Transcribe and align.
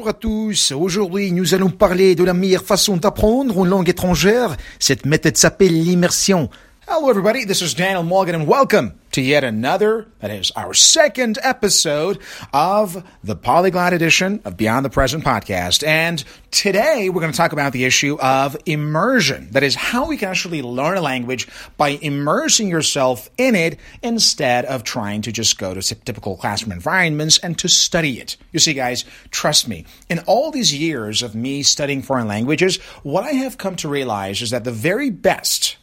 Bonjour 0.00 0.08
à 0.08 0.14
tous. 0.14 0.72
Aujourd'hui, 0.72 1.30
nous 1.30 1.52
allons 1.52 1.68
parler 1.68 2.14
de 2.14 2.24
la 2.24 2.32
meilleure 2.32 2.64
façon 2.64 2.96
d'apprendre 2.96 3.62
une 3.62 3.68
langue 3.68 3.90
étrangère. 3.90 4.56
Cette 4.78 5.04
méthode 5.04 5.36
s'appelle 5.36 5.74
l'immersion. 5.74 6.48
Hello, 6.88 7.10
everybody. 7.10 7.44
This 7.44 7.60
is 7.60 7.74
Daniel 7.76 8.04
Morgan, 8.04 8.40
and 8.40 8.46
welcome 8.48 8.92
to 9.12 9.20
yet 9.20 9.42
another, 9.42 10.06
that 10.20 10.30
is 10.30 10.50
our 10.52 10.72
second 10.72 11.38
episode 11.42 12.18
of 12.52 13.04
the 13.24 13.34
Polyglot 13.34 13.92
edition 13.92 14.40
of 14.44 14.56
Beyond 14.56 14.84
the 14.84 14.90
Present 14.90 15.24
podcast. 15.24 15.86
And 15.86 16.22
today 16.50 17.08
we're 17.08 17.20
going 17.20 17.32
to 17.32 17.36
talk 17.36 17.52
about 17.52 17.72
the 17.72 17.84
issue 17.84 18.18
of 18.20 18.56
immersion. 18.66 19.48
That 19.50 19.62
is 19.62 19.74
how 19.74 20.06
we 20.06 20.16
can 20.16 20.28
actually 20.28 20.62
learn 20.62 20.96
a 20.96 21.00
language 21.00 21.48
by 21.76 21.90
immersing 22.00 22.68
yourself 22.68 23.28
in 23.36 23.54
it 23.54 23.80
instead 24.02 24.64
of 24.64 24.84
trying 24.84 25.22
to 25.22 25.32
just 25.32 25.58
go 25.58 25.74
to 25.74 25.82
typical 25.82 26.36
classroom 26.36 26.72
environments 26.72 27.38
and 27.38 27.58
to 27.58 27.68
study 27.68 28.20
it. 28.20 28.36
You 28.52 28.60
see, 28.60 28.74
guys, 28.74 29.04
trust 29.30 29.66
me. 29.66 29.86
In 30.08 30.20
all 30.20 30.50
these 30.50 30.72
years 30.72 31.22
of 31.22 31.34
me 31.34 31.62
studying 31.62 32.02
foreign 32.02 32.28
languages, 32.28 32.76
what 33.02 33.24
I 33.24 33.32
have 33.32 33.58
come 33.58 33.76
to 33.76 33.88
realize 33.88 34.40
is 34.40 34.50
that 34.50 34.64
the 34.64 34.72
very 34.72 35.10
best 35.10 35.76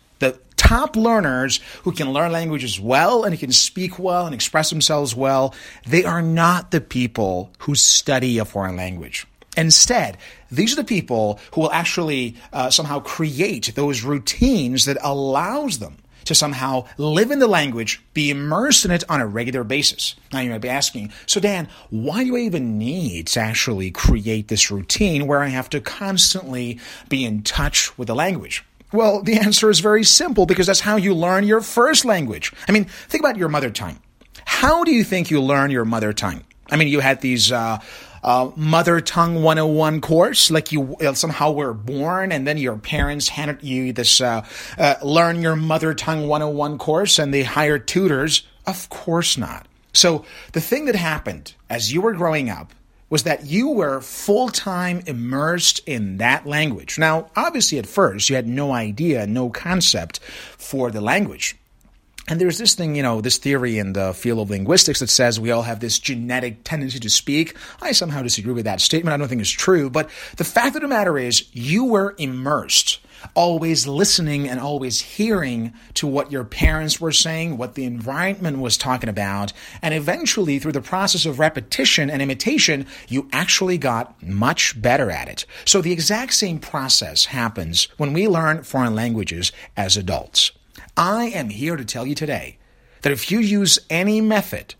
top 0.67 0.97
learners 0.97 1.61
who 1.83 1.93
can 1.93 2.11
learn 2.11 2.29
languages 2.33 2.77
well 2.77 3.23
and 3.23 3.39
can 3.39 3.53
speak 3.53 3.97
well 3.97 4.25
and 4.25 4.35
express 4.35 4.69
themselves 4.69 5.15
well, 5.15 5.55
they 5.87 6.03
are 6.03 6.21
not 6.21 6.71
the 6.71 6.81
people 6.81 7.53
who 7.59 7.73
study 7.73 8.37
a 8.37 8.43
foreign 8.43 8.75
language. 8.75 9.25
Instead, 9.55 10.17
these 10.51 10.73
are 10.73 10.75
the 10.75 10.83
people 10.83 11.39
who 11.53 11.61
will 11.61 11.71
actually 11.71 12.35
uh, 12.51 12.69
somehow 12.69 12.99
create 12.99 13.73
those 13.75 14.03
routines 14.03 14.83
that 14.85 14.97
allows 15.01 15.79
them 15.79 15.95
to 16.25 16.35
somehow 16.35 16.85
live 16.97 17.31
in 17.31 17.39
the 17.39 17.47
language, 17.47 18.01
be 18.13 18.29
immersed 18.29 18.83
in 18.83 18.91
it 18.91 19.09
on 19.09 19.21
a 19.21 19.25
regular 19.25 19.63
basis. 19.63 20.15
Now 20.33 20.41
you 20.41 20.49
might 20.49 20.59
be 20.59 20.67
asking, 20.67 21.13
so 21.27 21.39
Dan, 21.39 21.69
why 21.89 22.25
do 22.25 22.35
I 22.35 22.41
even 22.41 22.77
need 22.77 23.27
to 23.27 23.39
actually 23.39 23.89
create 23.91 24.49
this 24.49 24.69
routine 24.69 25.27
where 25.27 25.41
I 25.41 25.47
have 25.47 25.69
to 25.69 25.79
constantly 25.79 26.81
be 27.07 27.23
in 27.23 27.41
touch 27.43 27.97
with 27.97 28.09
the 28.09 28.15
language? 28.15 28.65
Well, 28.91 29.21
the 29.21 29.37
answer 29.37 29.69
is 29.69 29.79
very 29.79 30.03
simple 30.03 30.45
because 30.45 30.67
that's 30.67 30.79
how 30.79 30.95
you 30.95 31.13
learn 31.13 31.45
your 31.45 31.61
first 31.61 32.05
language. 32.05 32.53
I 32.67 32.71
mean, 32.71 32.85
think 32.85 33.21
about 33.21 33.37
your 33.37 33.49
mother 33.49 33.69
tongue. 33.69 33.99
How 34.45 34.83
do 34.83 34.91
you 34.91 35.03
think 35.03 35.29
you 35.29 35.41
learn 35.41 35.71
your 35.71 35.85
mother 35.85 36.13
tongue? 36.13 36.43
I 36.69 36.77
mean, 36.77 36.87
you 36.87 36.99
had 36.99 37.21
these 37.21 37.51
uh, 37.51 37.79
uh, 38.23 38.51
mother 38.55 38.99
tongue 38.99 39.43
101 39.43 40.01
course, 40.01 40.51
like 40.51 40.71
you 40.71 40.95
uh, 40.97 41.13
somehow 41.13 41.51
were 41.51 41.73
born 41.73 42.31
and 42.31 42.47
then 42.47 42.57
your 42.57 42.77
parents 42.77 43.29
handed 43.29 43.63
you 43.63 43.93
this 43.93 44.21
uh, 44.21 44.45
uh, 44.77 44.95
learn 45.03 45.41
your 45.41 45.55
mother 45.55 45.93
tongue 45.93 46.27
101 46.27 46.77
course 46.77 47.19
and 47.19 47.33
they 47.33 47.43
hired 47.43 47.87
tutors. 47.87 48.43
Of 48.65 48.89
course 48.89 49.37
not. 49.37 49.67
So 49.93 50.25
the 50.51 50.61
thing 50.61 50.85
that 50.85 50.95
happened 50.95 51.53
as 51.69 51.91
you 51.91 52.01
were 52.01 52.13
growing 52.13 52.49
up 52.49 52.73
was 53.09 53.23
that 53.23 53.45
you 53.45 53.69
were 53.69 54.01
full 54.01 54.49
time 54.49 55.01
immersed 55.05 55.79
in 55.87 56.17
that 56.17 56.45
language. 56.45 56.97
Now, 56.97 57.29
obviously, 57.35 57.79
at 57.79 57.85
first, 57.85 58.29
you 58.29 58.35
had 58.35 58.47
no 58.47 58.73
idea, 58.73 59.25
no 59.27 59.49
concept 59.49 60.19
for 60.19 60.91
the 60.91 61.01
language. 61.01 61.55
And 62.29 62.41
there's 62.41 62.57
this 62.57 62.75
thing, 62.75 62.95
you 62.95 63.03
know, 63.03 63.21
this 63.21 63.37
theory 63.37 63.77
in 63.77 63.93
the 63.93 64.13
field 64.13 64.39
of 64.39 64.49
linguistics 64.49 64.99
that 64.99 65.09
says 65.09 65.39
we 65.39 65.51
all 65.51 65.61
have 65.61 65.79
this 65.79 65.97
genetic 65.97 66.65
tendency 66.65 66.99
to 66.99 67.09
speak. 67.09 67.55
I 67.81 67.93
somehow 67.93 68.21
disagree 68.21 68.53
with 68.53 68.65
that 68.65 68.81
statement. 68.81 69.13
I 69.13 69.17
don't 69.17 69.29
think 69.29 69.39
it's 69.39 69.49
true. 69.49 69.89
But 69.89 70.09
the 70.35 70.43
fact 70.43 70.75
of 70.75 70.81
the 70.81 70.89
matter 70.89 71.17
is, 71.17 71.47
you 71.53 71.85
were 71.85 72.15
immersed 72.17 72.99
always 73.37 73.85
listening 73.85 74.49
and 74.49 74.59
always 74.59 74.99
hearing 74.99 75.71
to 75.93 76.07
what 76.07 76.31
your 76.31 76.43
parents 76.43 76.99
were 76.99 77.11
saying, 77.11 77.55
what 77.55 77.75
the 77.75 77.85
environment 77.85 78.57
was 78.57 78.75
talking 78.75 79.09
about. 79.09 79.53
And 79.83 79.93
eventually, 79.93 80.57
through 80.57 80.71
the 80.71 80.81
process 80.81 81.27
of 81.27 81.37
repetition 81.37 82.09
and 82.09 82.19
imitation, 82.19 82.87
you 83.07 83.29
actually 83.31 83.77
got 83.77 84.21
much 84.23 84.81
better 84.81 85.11
at 85.11 85.29
it. 85.29 85.45
So 85.65 85.81
the 85.81 85.91
exact 85.91 86.33
same 86.33 86.57
process 86.57 87.25
happens 87.25 87.87
when 87.97 88.11
we 88.11 88.27
learn 88.27 88.63
foreign 88.63 88.95
languages 88.95 89.51
as 89.77 89.95
adults. 89.95 90.51
I 90.97 91.25
am 91.25 91.49
here 91.49 91.75
to 91.75 91.85
tell 91.85 92.07
you 92.07 92.15
today 92.15 92.57
that 93.03 93.11
if 93.11 93.29
you 93.29 93.37
use 93.37 93.77
any 93.91 94.19
method 94.19 94.73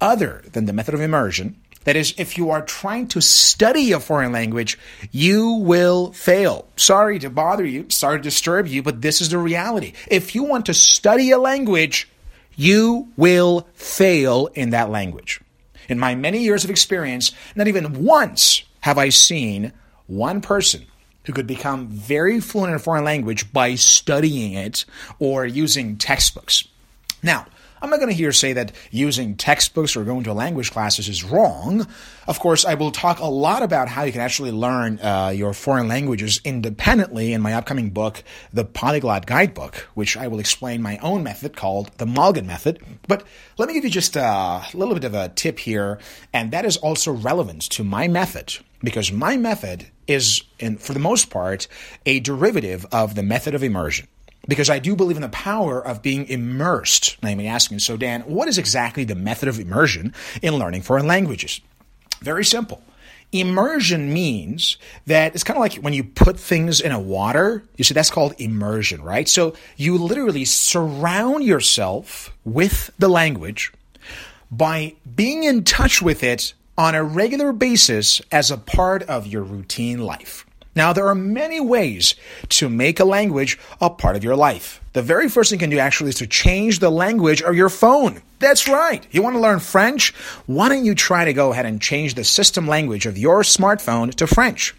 other 0.00 0.42
than 0.52 0.64
the 0.64 0.72
method 0.72 0.94
of 0.94 1.02
immersion, 1.02 1.60
that 1.88 1.96
is, 1.96 2.12
if 2.18 2.36
you 2.36 2.50
are 2.50 2.60
trying 2.60 3.08
to 3.08 3.22
study 3.22 3.92
a 3.92 3.98
foreign 3.98 4.30
language, 4.30 4.78
you 5.10 5.52
will 5.52 6.12
fail. 6.12 6.66
Sorry 6.76 7.18
to 7.20 7.30
bother 7.30 7.64
you, 7.64 7.86
sorry 7.88 8.18
to 8.18 8.22
disturb 8.22 8.66
you, 8.66 8.82
but 8.82 9.00
this 9.00 9.22
is 9.22 9.30
the 9.30 9.38
reality. 9.38 9.94
If 10.06 10.34
you 10.34 10.42
want 10.42 10.66
to 10.66 10.74
study 10.74 11.30
a 11.30 11.38
language, 11.38 12.06
you 12.56 13.08
will 13.16 13.66
fail 13.72 14.50
in 14.52 14.68
that 14.70 14.90
language. 14.90 15.40
In 15.88 15.98
my 15.98 16.14
many 16.14 16.40
years 16.40 16.62
of 16.62 16.68
experience, 16.68 17.32
not 17.56 17.68
even 17.68 18.04
once 18.04 18.64
have 18.80 18.98
I 18.98 19.08
seen 19.08 19.72
one 20.06 20.42
person 20.42 20.84
who 21.24 21.32
could 21.32 21.46
become 21.46 21.86
very 21.86 22.38
fluent 22.38 22.68
in 22.68 22.76
a 22.76 22.80
foreign 22.80 23.04
language 23.04 23.50
by 23.50 23.76
studying 23.76 24.52
it 24.52 24.84
or 25.18 25.46
using 25.46 25.96
textbooks. 25.96 26.68
Now, 27.22 27.46
I'm 27.80 27.90
not 27.90 28.00
going 28.00 28.10
to 28.10 28.14
here 28.14 28.32
say 28.32 28.52
that 28.54 28.72
using 28.90 29.36
textbooks 29.36 29.96
or 29.96 30.04
going 30.04 30.24
to 30.24 30.32
language 30.32 30.72
classes 30.72 31.08
is 31.08 31.22
wrong. 31.22 31.86
Of 32.26 32.40
course, 32.40 32.64
I 32.64 32.74
will 32.74 32.90
talk 32.90 33.20
a 33.20 33.26
lot 33.26 33.62
about 33.62 33.88
how 33.88 34.02
you 34.02 34.12
can 34.12 34.20
actually 34.20 34.50
learn 34.50 34.98
uh, 35.00 35.32
your 35.34 35.52
foreign 35.52 35.88
languages 35.88 36.40
independently 36.44 37.32
in 37.32 37.40
my 37.40 37.54
upcoming 37.54 37.90
book, 37.90 38.22
The 38.52 38.64
Polyglot 38.64 39.26
Guidebook, 39.26 39.88
which 39.94 40.16
I 40.16 40.28
will 40.28 40.40
explain 40.40 40.82
my 40.82 40.98
own 40.98 41.22
method 41.22 41.56
called 41.56 41.90
the 41.98 42.06
Malgin 42.06 42.46
Method. 42.46 42.82
But 43.06 43.24
let 43.58 43.68
me 43.68 43.74
give 43.74 43.84
you 43.84 43.90
just 43.90 44.16
a 44.16 44.64
little 44.74 44.94
bit 44.94 45.04
of 45.04 45.14
a 45.14 45.28
tip 45.28 45.58
here, 45.58 45.98
and 46.32 46.50
that 46.50 46.64
is 46.64 46.76
also 46.76 47.12
relevant 47.12 47.62
to 47.70 47.84
my 47.84 48.08
method 48.08 48.58
because 48.82 49.12
my 49.12 49.36
method 49.36 49.86
is, 50.06 50.42
in, 50.58 50.78
for 50.78 50.92
the 50.92 51.00
most 51.00 51.30
part, 51.30 51.68
a 52.06 52.20
derivative 52.20 52.86
of 52.92 53.14
the 53.14 53.22
method 53.22 53.54
of 53.54 53.62
immersion 53.62 54.08
because 54.48 54.70
I 54.70 54.80
do 54.80 54.96
believe 54.96 55.16
in 55.16 55.22
the 55.22 55.28
power 55.28 55.80
of 55.86 56.02
being 56.02 56.26
immersed. 56.26 57.22
Now 57.22 57.28
you 57.28 57.36
may 57.36 57.46
ask 57.46 57.70
me, 57.70 57.78
so 57.78 57.96
Dan, 57.96 58.22
what 58.22 58.48
is 58.48 58.58
exactly 58.58 59.04
the 59.04 59.14
method 59.14 59.48
of 59.48 59.60
immersion 59.60 60.14
in 60.42 60.56
learning 60.56 60.82
foreign 60.82 61.06
languages? 61.06 61.60
Very 62.20 62.44
simple. 62.44 62.82
Immersion 63.30 64.10
means 64.10 64.78
that 65.06 65.34
it's 65.34 65.44
kind 65.44 65.58
of 65.58 65.60
like 65.60 65.74
when 65.74 65.92
you 65.92 66.02
put 66.02 66.40
things 66.40 66.80
in 66.80 66.92
a 66.92 66.98
water. 66.98 67.62
You 67.76 67.84
see, 67.84 67.92
that's 67.92 68.10
called 68.10 68.34
immersion, 68.38 69.02
right? 69.02 69.28
So 69.28 69.54
you 69.76 69.98
literally 69.98 70.46
surround 70.46 71.44
yourself 71.44 72.34
with 72.46 72.90
the 72.98 73.08
language 73.08 73.70
by 74.50 74.94
being 75.14 75.44
in 75.44 75.62
touch 75.64 76.00
with 76.00 76.22
it 76.24 76.54
on 76.78 76.94
a 76.94 77.04
regular 77.04 77.52
basis 77.52 78.22
as 78.32 78.50
a 78.50 78.56
part 78.56 79.02
of 79.02 79.26
your 79.26 79.42
routine 79.42 79.98
life. 79.98 80.46
Now, 80.78 80.92
there 80.92 81.08
are 81.08 81.14
many 81.16 81.58
ways 81.58 82.14
to 82.50 82.68
make 82.68 83.00
a 83.00 83.04
language 83.04 83.58
a 83.80 83.90
part 83.90 84.14
of 84.14 84.22
your 84.22 84.36
life. 84.36 84.80
The 84.92 85.02
very 85.02 85.28
first 85.28 85.50
thing 85.50 85.58
you 85.58 85.64
can 85.64 85.70
do 85.70 85.80
actually 85.80 86.10
is 86.10 86.14
to 86.16 86.26
change 86.28 86.78
the 86.78 86.88
language 86.88 87.42
of 87.42 87.56
your 87.56 87.68
phone. 87.68 88.22
That's 88.38 88.68
right. 88.68 89.04
You 89.10 89.20
want 89.20 89.34
to 89.34 89.40
learn 89.40 89.58
French? 89.58 90.14
Why 90.46 90.68
don't 90.68 90.84
you 90.84 90.94
try 90.94 91.24
to 91.24 91.32
go 91.32 91.50
ahead 91.50 91.66
and 91.66 91.82
change 91.82 92.14
the 92.14 92.22
system 92.22 92.68
language 92.68 93.06
of 93.06 93.18
your 93.18 93.42
smartphone 93.42 94.14
to 94.14 94.28
French? 94.28 94.72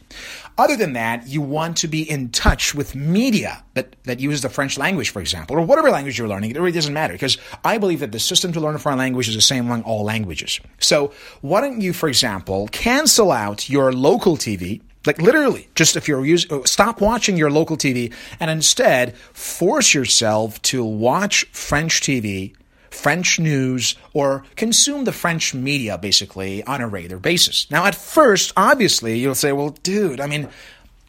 Other 0.58 0.78
than 0.78 0.94
that, 0.94 1.28
you 1.28 1.42
want 1.42 1.76
to 1.78 1.90
be 1.90 2.09
in 2.09 2.30
touch 2.30 2.74
with 2.74 2.96
media 2.96 3.62
that, 3.74 3.98
that 4.04 4.22
use 4.22 4.42
the 4.42 4.50
French 4.50 4.78
language, 4.78 5.09
for 5.09 5.20
example, 5.20 5.58
or 5.58 5.62
whatever 5.62 5.92
language 5.92 6.18
you're 6.18 6.30
learning. 6.30 6.52
It 6.52 6.58
really 6.58 6.72
doesn't 6.72 6.94
matter 6.94 7.14
because 7.14 7.38
I 7.66 7.78
believe 7.78 8.00
that 8.00 8.14
the 8.14 8.20
system 8.20 8.54
to 8.54 8.62
learn 8.62 8.76
a 8.76 8.80
foreign 8.80 9.00
language 9.00 9.28
is 9.28 9.36
the 9.36 9.42
same 9.42 9.66
among 9.66 9.84
all 9.84 10.06
languages. 10.06 10.62
So 10.80 11.12
why 11.42 11.59
don't 11.59 11.82
you, 11.82 11.92
for 11.92 12.08
example, 12.08 12.70
cancel 12.72 13.34
out 13.34 13.70
your 13.70 13.92
local 13.92 14.38
TV 14.38 14.82
like 15.06 15.22
literally, 15.22 15.70
just 15.76 15.96
if 15.96 16.08
you're 16.08 16.26
using, 16.26 16.66
stop 16.66 17.02
watching 17.02 17.38
your 17.38 17.50
local 17.50 17.78
TV 17.78 18.14
and 18.40 18.52
instead 18.52 19.16
force 19.18 19.94
yourself 19.94 20.62
to 20.64 20.84
watch 20.84 21.46
French 21.52 22.02
TV, 22.02 22.53
French 22.90 23.40
news, 23.40 23.96
or 24.14 24.44
consume 24.56 25.06
the 25.06 25.14
French 25.14 25.53
media 25.53 25.97
basically 25.97 26.64
on 26.64 26.82
a 26.82 26.88
regular 26.88 27.18
basis. 27.18 27.70
Now, 27.72 27.85
at 27.85 27.96
first, 27.96 28.52
obviously, 28.58 29.18
you'll 29.20 29.35
say, 29.35 29.53
well, 29.53 29.70
dude, 29.70 30.20
I 30.20 30.28
mean, 30.28 30.50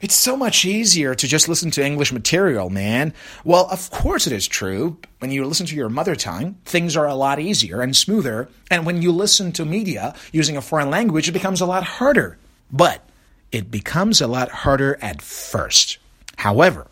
it's 0.01 0.15
so 0.15 0.37
much 0.37 0.65
easier 0.65 1.15
to 1.15 1.27
just 1.27 1.49
listen 1.49 1.71
to 1.73 1.85
English 1.85 2.13
material, 2.13 2.71
man. 2.71 3.13
Well, 3.45 3.69
of 3.71 3.91
course 3.91 4.27
it 4.27 4.33
is 4.33 4.49
true. 4.49 4.97
When 5.19 5.31
you 5.31 5.45
listen 5.45 5.67
to 5.67 5.77
your 5.77 5.91
mother 5.91 6.17
tongue, 6.17 6.57
things 6.65 6.97
are 6.97 7.07
a 7.07 7.15
lot 7.15 7.39
easier 7.39 7.83
and 7.83 7.95
smoother. 7.95 8.49
And 8.71 8.87
when 8.87 9.03
you 9.03 9.13
listen 9.13 9.53
to 9.53 9.65
media 9.67 10.15
using 10.33 10.57
a 10.57 10.63
foreign 10.63 10.89
language, 10.91 11.29
it 11.29 11.33
becomes 11.33 11.61
a 11.61 11.67
lot 11.67 11.83
harder. 11.83 12.39
But 12.73 13.05
it 13.53 13.71
becomes 13.71 14.21
a 14.21 14.27
lot 14.27 14.51
harder 14.51 14.99
at 15.03 15.23
first. 15.23 15.99
However, 16.37 16.87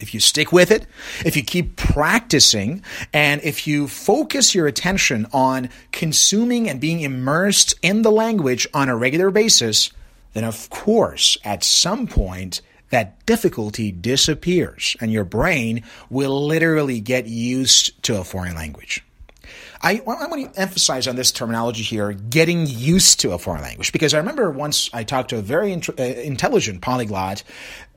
if 0.00 0.14
you 0.14 0.20
stick 0.20 0.52
with 0.52 0.70
it, 0.70 0.86
if 1.24 1.36
you 1.36 1.42
keep 1.42 1.76
practicing, 1.76 2.82
and 3.12 3.42
if 3.42 3.66
you 3.66 3.88
focus 3.88 4.54
your 4.54 4.66
attention 4.66 5.26
on 5.32 5.70
consuming 5.92 6.68
and 6.68 6.80
being 6.80 7.00
immersed 7.00 7.74
in 7.82 8.02
the 8.02 8.12
language 8.12 8.66
on 8.72 8.88
a 8.88 8.96
regular 8.96 9.30
basis, 9.30 9.90
then 10.34 10.44
of 10.44 10.70
course, 10.70 11.36
at 11.44 11.64
some 11.64 12.06
point, 12.06 12.60
that 12.90 13.24
difficulty 13.26 13.92
disappears 13.92 14.96
and 15.00 15.12
your 15.12 15.24
brain 15.24 15.82
will 16.08 16.46
literally 16.46 17.00
get 17.00 17.26
used 17.26 18.02
to 18.02 18.18
a 18.18 18.24
foreign 18.24 18.54
language. 18.54 19.04
I, 19.80 19.98
I 19.98 20.26
want 20.26 20.54
to 20.54 20.60
emphasize 20.60 21.06
on 21.06 21.16
this 21.16 21.30
terminology 21.30 21.82
here, 21.82 22.12
getting 22.12 22.66
used 22.66 23.20
to 23.20 23.32
a 23.32 23.38
foreign 23.38 23.62
language, 23.62 23.92
because 23.92 24.14
I 24.14 24.18
remember 24.18 24.50
once 24.50 24.90
I 24.92 25.04
talked 25.04 25.30
to 25.30 25.38
a 25.38 25.42
very 25.42 25.72
int- 25.72 26.00
uh, 26.00 26.02
intelligent 26.02 26.80
polyglot 26.80 27.44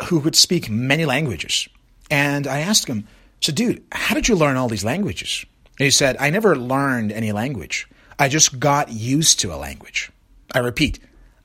who 0.04 0.22
could 0.22 0.36
speak 0.36 0.70
many 0.70 1.06
languages. 1.06 1.68
And 2.10 2.46
I 2.46 2.60
asked 2.60 2.88
him, 2.88 3.08
so 3.40 3.52
dude, 3.52 3.84
how 3.92 4.14
did 4.14 4.28
you 4.28 4.36
learn 4.36 4.58
all 4.58 4.68
these 4.68 4.86
languages? 4.86 5.46
And 5.80 5.86
he 5.86 5.92
said, 5.92 6.18
I 6.20 6.30
never 6.30 6.56
learned 6.56 7.12
any 7.12 7.32
language. 7.32 7.88
I 8.20 8.30
just 8.30 8.60
got 8.60 8.92
used 8.92 9.40
to 9.40 9.54
a 9.54 9.58
language. 9.58 10.12
I 10.54 10.60
repeat, 10.60 11.00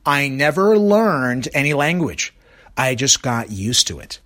I 0.05 0.29
never 0.29 0.79
learned 0.79 1.49
any 1.55 1.73
language. 1.73 2.35
I 2.77 2.95
just 2.95 3.23
got 3.23 3.51
used 3.51 3.87
to 3.87 3.99
it. 3.99 4.21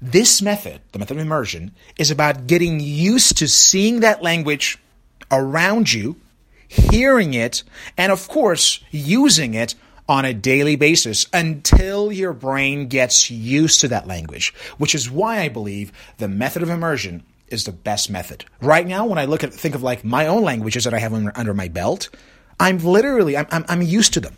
This 0.00 0.40
method, 0.40 0.80
the 0.92 0.98
method 0.98 1.16
of 1.18 1.22
immersion, 1.22 1.74
is 1.98 2.10
about 2.10 2.46
getting 2.46 2.80
used 2.80 3.36
to 3.38 3.48
seeing 3.48 4.00
that 4.00 4.22
language 4.22 4.78
around 5.30 5.92
you, 5.92 6.16
hearing 6.68 7.34
it, 7.34 7.62
and 7.96 8.12
of 8.12 8.28
course, 8.28 8.80
using 8.90 9.54
it 9.54 9.74
on 10.08 10.24
a 10.24 10.34
daily 10.34 10.76
basis 10.76 11.26
until 11.32 12.12
your 12.12 12.32
brain 12.32 12.86
gets 12.88 13.30
used 13.30 13.80
to 13.80 13.88
that 13.88 14.06
language, 14.06 14.54
which 14.78 14.94
is 14.94 15.10
why 15.10 15.40
I 15.40 15.48
believe 15.48 15.92
the 16.18 16.28
method 16.28 16.62
of 16.62 16.70
immersion 16.70 17.24
is 17.48 17.64
the 17.64 17.72
best 17.72 18.10
method. 18.10 18.44
Right 18.60 18.86
now, 18.86 19.06
when 19.06 19.18
I 19.18 19.24
look 19.24 19.44
at 19.44 19.52
think 19.52 19.74
of 19.74 19.82
like 19.82 20.04
my 20.04 20.26
own 20.26 20.42
languages 20.42 20.84
that 20.84 20.94
I 20.94 20.98
have 20.98 21.12
under 21.12 21.54
my 21.54 21.68
belt, 21.68 22.08
I'm 22.58 22.78
literally 22.78 23.36
I'm, 23.36 23.46
I'm, 23.50 23.64
I'm 23.68 23.82
used 23.82 24.14
to 24.14 24.20
them. 24.20 24.36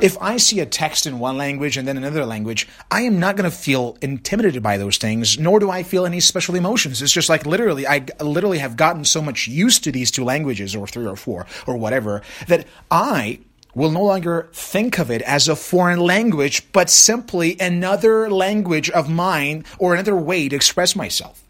If 0.00 0.16
I 0.20 0.36
see 0.36 0.60
a 0.60 0.66
text 0.66 1.06
in 1.06 1.18
one 1.18 1.36
language 1.36 1.76
and 1.76 1.86
then 1.86 1.96
another 1.96 2.24
language, 2.24 2.66
I 2.90 3.02
am 3.02 3.18
not 3.18 3.36
going 3.36 3.50
to 3.50 3.56
feel 3.56 3.96
intimidated 4.00 4.62
by 4.62 4.78
those 4.78 4.98
things, 4.98 5.38
nor 5.38 5.58
do 5.60 5.70
I 5.70 5.82
feel 5.82 6.06
any 6.06 6.20
special 6.20 6.54
emotions. 6.54 7.02
It's 7.02 7.12
just 7.12 7.28
like 7.28 7.46
literally, 7.46 7.86
I 7.86 8.06
literally 8.20 8.58
have 8.58 8.76
gotten 8.76 9.04
so 9.04 9.22
much 9.22 9.48
used 9.48 9.84
to 9.84 9.92
these 9.92 10.10
two 10.10 10.24
languages, 10.24 10.74
or 10.74 10.86
three 10.86 11.06
or 11.06 11.16
four, 11.16 11.46
or 11.66 11.76
whatever, 11.76 12.22
that 12.48 12.66
I 12.90 13.40
will 13.74 13.90
no 13.90 14.04
longer 14.04 14.48
think 14.52 14.98
of 14.98 15.10
it 15.10 15.22
as 15.22 15.48
a 15.48 15.56
foreign 15.56 16.00
language, 16.00 16.70
but 16.72 16.88
simply 16.88 17.56
another 17.58 18.30
language 18.30 18.88
of 18.90 19.10
mine 19.10 19.64
or 19.78 19.94
another 19.94 20.16
way 20.16 20.48
to 20.48 20.56
express 20.56 20.94
myself. 20.94 21.42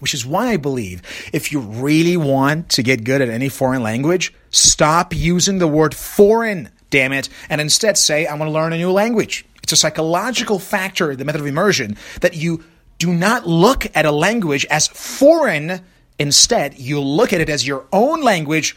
Which 0.00 0.14
is 0.14 0.26
why 0.26 0.48
I 0.48 0.56
believe 0.56 1.02
if 1.32 1.52
you 1.52 1.60
really 1.60 2.16
want 2.16 2.68
to 2.70 2.82
get 2.82 3.04
good 3.04 3.22
at 3.22 3.28
any 3.28 3.48
foreign 3.48 3.82
language, 3.82 4.34
stop 4.50 5.14
using 5.14 5.58
the 5.58 5.68
word 5.68 5.94
foreign 5.94 6.70
damn 6.94 7.12
it, 7.12 7.28
and 7.50 7.60
instead 7.60 7.98
say, 7.98 8.24
I 8.24 8.34
want 8.36 8.48
to 8.48 8.52
learn 8.52 8.72
a 8.72 8.76
new 8.76 8.92
language. 8.92 9.44
It's 9.64 9.72
a 9.72 9.76
psychological 9.76 10.60
factor, 10.60 11.16
the 11.16 11.24
method 11.24 11.40
of 11.40 11.46
immersion, 11.48 11.96
that 12.20 12.36
you 12.36 12.62
do 12.98 13.12
not 13.12 13.48
look 13.48 13.84
at 13.96 14.06
a 14.06 14.12
language 14.12 14.64
as 14.66 14.86
foreign. 14.86 15.80
Instead, 16.20 16.78
you 16.78 17.00
look 17.00 17.32
at 17.32 17.40
it 17.40 17.48
as 17.48 17.66
your 17.66 17.84
own 17.92 18.22
language, 18.22 18.76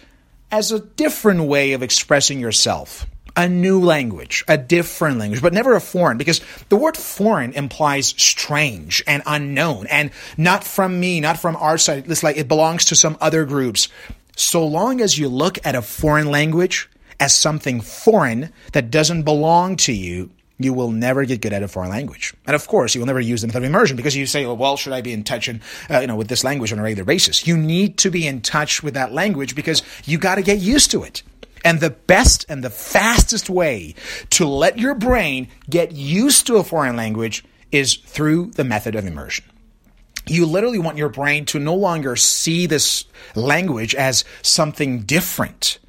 as 0.49 0.71
a 0.71 0.79
different 0.79 1.43
way 1.43 1.73
of 1.73 1.83
expressing 1.83 2.39
yourself. 2.39 3.05
A 3.35 3.47
new 3.47 3.79
language, 3.81 4.43
a 4.47 4.57
different 4.57 5.19
language, 5.19 5.43
but 5.43 5.53
never 5.53 5.75
a 5.75 5.79
foreign, 5.79 6.17
because 6.17 6.41
the 6.69 6.75
word 6.75 6.97
foreign 6.97 7.53
implies 7.53 8.15
strange 8.17 9.03
and 9.05 9.21
unknown 9.27 9.85
and 9.91 10.09
not 10.37 10.63
from 10.63 10.99
me, 10.99 11.19
not 11.19 11.37
from 11.37 11.55
our 11.57 11.77
side. 11.77 12.09
It's 12.09 12.23
like 12.23 12.37
it 12.37 12.47
belongs 12.47 12.85
to 12.85 12.95
some 12.95 13.15
other 13.21 13.45
groups. 13.45 13.89
So 14.35 14.65
long 14.65 15.01
as 15.01 15.19
you 15.19 15.29
look 15.29 15.63
at 15.63 15.75
a 15.75 15.83
foreign 15.83 16.31
language 16.31 16.89
as 17.19 17.35
something 17.35 17.81
foreign 17.81 18.51
that 18.73 18.91
doesn't 18.91 19.23
belong 19.23 19.75
to 19.77 19.93
you, 19.93 20.29
you 20.59 20.73
will 20.73 20.91
never 20.91 21.25
get 21.25 21.41
good 21.41 21.53
at 21.53 21.63
a 21.63 21.67
foreign 21.67 21.89
language. 21.89 22.33
And 22.45 22.55
of 22.55 22.67
course, 22.67 22.95
you 22.95 23.01
will 23.01 23.07
never 23.07 23.19
use 23.19 23.41
the 23.41 23.47
method 23.47 23.59
of 23.59 23.69
immersion 23.69 23.95
because 23.95 24.15
you 24.15 24.25
say, 24.25 24.45
well, 24.45 24.77
should 24.77 24.93
I 24.93 25.01
be 25.01 25.13
in 25.13 25.23
touch 25.23 25.47
and, 25.47 25.61
uh, 25.89 25.99
you 25.99 26.07
know, 26.07 26.15
with 26.15 26.29
this 26.29 26.43
language 26.43 26.73
on 26.73 26.79
a 26.79 26.83
regular 26.83 27.05
basis? 27.05 27.45
You 27.45 27.57
need 27.57 27.97
to 27.99 28.09
be 28.09 28.25
in 28.25 28.41
touch 28.41 28.81
with 28.81 28.95
that 28.95 29.13
language 29.13 29.55
because 29.55 29.83
you 30.05 30.17
got 30.17 30.35
to 30.35 30.41
get 30.41 30.59
used 30.59 30.91
to 30.91 31.03
it. 31.03 31.21
And 31.63 31.79
the 31.79 31.89
best 31.89 32.45
and 32.49 32.63
the 32.63 32.69
fastest 32.69 33.49
way 33.49 33.95
to 34.31 34.45
let 34.47 34.79
your 34.79 34.95
brain 34.95 35.47
get 35.69 35.91
used 35.91 36.47
to 36.47 36.57
a 36.57 36.63
foreign 36.63 36.95
language 36.95 37.43
is 37.71 37.95
through 37.95 38.51
the 38.51 38.63
method 38.63 38.95
of 38.95 39.05
immersion. 39.05 39.45
You 40.27 40.45
literally 40.45 40.79
want 40.79 40.97
your 40.97 41.09
brain 41.09 41.45
to 41.47 41.59
no 41.59 41.73
longer 41.73 42.15
see 42.15 42.65
this 42.65 43.05
language 43.35 43.95
as 43.95 44.23
something 44.41 45.01
different 45.01 45.79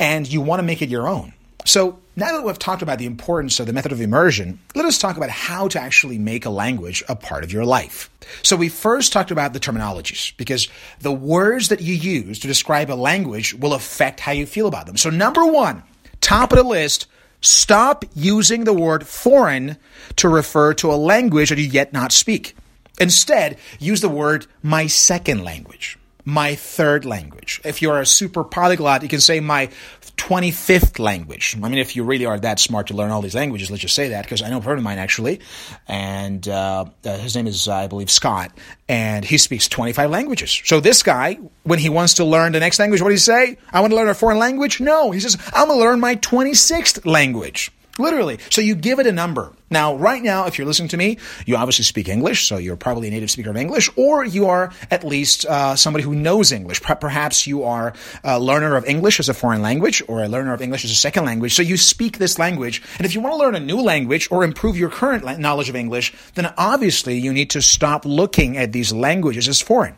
and 0.00 0.26
you 0.32 0.40
want 0.40 0.58
to 0.58 0.64
make 0.64 0.82
it 0.82 0.88
your 0.88 1.06
own. 1.06 1.34
So 1.66 1.98
now 2.16 2.32
that 2.32 2.44
we've 2.44 2.58
talked 2.58 2.82
about 2.82 2.98
the 2.98 3.06
importance 3.06 3.60
of 3.60 3.66
the 3.66 3.72
method 3.72 3.92
of 3.92 4.00
immersion, 4.00 4.58
let 4.74 4.86
us 4.86 4.98
talk 4.98 5.18
about 5.18 5.28
how 5.28 5.68
to 5.68 5.80
actually 5.80 6.18
make 6.18 6.46
a 6.46 6.50
language 6.50 7.04
a 7.08 7.14
part 7.14 7.44
of 7.44 7.52
your 7.52 7.66
life. 7.66 8.10
So 8.42 8.56
we 8.56 8.70
first 8.70 9.12
talked 9.12 9.30
about 9.30 9.52
the 9.52 9.60
terminologies 9.60 10.34
because 10.38 10.68
the 11.00 11.12
words 11.12 11.68
that 11.68 11.82
you 11.82 11.94
use 11.94 12.38
to 12.40 12.48
describe 12.48 12.90
a 12.90 12.94
language 12.94 13.54
will 13.54 13.74
affect 13.74 14.20
how 14.20 14.32
you 14.32 14.46
feel 14.46 14.66
about 14.66 14.86
them. 14.86 14.96
So 14.96 15.10
number 15.10 15.44
one, 15.44 15.82
top 16.22 16.52
of 16.52 16.58
the 16.58 16.64
list, 16.64 17.06
stop 17.42 18.06
using 18.14 18.64
the 18.64 18.72
word 18.74 19.06
foreign 19.06 19.76
to 20.16 20.28
refer 20.28 20.72
to 20.74 20.90
a 20.90 20.96
language 20.96 21.50
that 21.50 21.58
you 21.58 21.66
yet 21.66 21.92
not 21.92 22.10
speak. 22.10 22.56
Instead, 22.98 23.58
use 23.78 24.00
the 24.00 24.08
word 24.08 24.46
my 24.62 24.86
second 24.86 25.44
language 25.44 25.98
my 26.24 26.54
third 26.54 27.04
language. 27.04 27.60
If 27.64 27.82
you're 27.82 28.00
a 28.00 28.06
super 28.06 28.44
polyglot, 28.44 29.02
you 29.02 29.08
can 29.08 29.20
say 29.20 29.40
my 29.40 29.70
25th 30.16 30.98
language. 30.98 31.56
I 31.56 31.68
mean, 31.68 31.78
if 31.78 31.96
you 31.96 32.04
really 32.04 32.26
are 32.26 32.38
that 32.38 32.58
smart 32.58 32.88
to 32.88 32.94
learn 32.94 33.10
all 33.10 33.22
these 33.22 33.34
languages, 33.34 33.70
let's 33.70 33.82
just 33.82 33.94
say 33.94 34.08
that, 34.08 34.24
because 34.24 34.42
I 34.42 34.50
know 34.50 34.58
a 34.58 34.62
friend 34.62 34.78
of 34.78 34.84
mine 34.84 34.98
actually, 34.98 35.40
and 35.88 36.46
uh, 36.46 36.84
uh, 37.04 37.18
his 37.18 37.34
name 37.34 37.46
is, 37.46 37.68
I 37.68 37.86
believe, 37.86 38.10
Scott, 38.10 38.52
and 38.88 39.24
he 39.24 39.38
speaks 39.38 39.66
25 39.68 40.10
languages. 40.10 40.60
So 40.64 40.80
this 40.80 41.02
guy, 41.02 41.38
when 41.62 41.78
he 41.78 41.88
wants 41.88 42.14
to 42.14 42.24
learn 42.24 42.52
the 42.52 42.60
next 42.60 42.78
language, 42.78 43.00
what 43.00 43.10
does 43.10 43.24
he 43.24 43.32
say? 43.32 43.56
I 43.72 43.80
want 43.80 43.92
to 43.92 43.96
learn 43.96 44.08
a 44.08 44.14
foreign 44.14 44.38
language? 44.38 44.80
No, 44.80 45.10
he 45.10 45.20
says, 45.20 45.36
I'm 45.54 45.68
going 45.68 45.78
to 45.78 45.84
learn 45.84 46.00
my 46.00 46.16
26th 46.16 47.06
language. 47.06 47.72
Literally. 48.00 48.38
So 48.50 48.60
you 48.60 48.74
give 48.74 48.98
it 48.98 49.06
a 49.06 49.12
number. 49.12 49.52
Now, 49.70 49.94
right 49.94 50.22
now, 50.22 50.46
if 50.46 50.58
you're 50.58 50.66
listening 50.66 50.88
to 50.88 50.96
me, 50.96 51.18
you 51.46 51.54
obviously 51.54 51.84
speak 51.84 52.08
English, 52.08 52.48
so 52.48 52.56
you're 52.56 52.76
probably 52.76 53.06
a 53.06 53.10
native 53.12 53.30
speaker 53.30 53.50
of 53.50 53.56
English, 53.56 53.88
or 53.94 54.24
you 54.24 54.46
are 54.46 54.72
at 54.90 55.04
least 55.04 55.46
uh, 55.46 55.76
somebody 55.76 56.02
who 56.02 56.14
knows 56.14 56.50
English. 56.50 56.80
Perhaps 56.80 57.46
you 57.46 57.62
are 57.62 57.92
a 58.24 58.40
learner 58.40 58.74
of 58.74 58.84
English 58.84 59.20
as 59.20 59.28
a 59.28 59.34
foreign 59.34 59.62
language, 59.62 60.02
or 60.08 60.24
a 60.24 60.28
learner 60.28 60.52
of 60.52 60.60
English 60.60 60.84
as 60.84 60.90
a 60.90 60.96
second 60.96 61.24
language, 61.24 61.54
so 61.54 61.62
you 61.62 61.76
speak 61.76 62.18
this 62.18 62.36
language. 62.36 62.82
And 62.98 63.06
if 63.06 63.14
you 63.14 63.20
want 63.20 63.34
to 63.34 63.38
learn 63.38 63.54
a 63.54 63.60
new 63.60 63.80
language 63.80 64.26
or 64.32 64.42
improve 64.42 64.76
your 64.76 64.90
current 64.90 65.38
knowledge 65.38 65.68
of 65.68 65.76
English, 65.76 66.12
then 66.34 66.52
obviously 66.58 67.18
you 67.18 67.32
need 67.32 67.50
to 67.50 67.62
stop 67.62 68.04
looking 68.04 68.56
at 68.56 68.72
these 68.72 68.92
languages 68.92 69.46
as 69.46 69.60
foreign. 69.60 69.94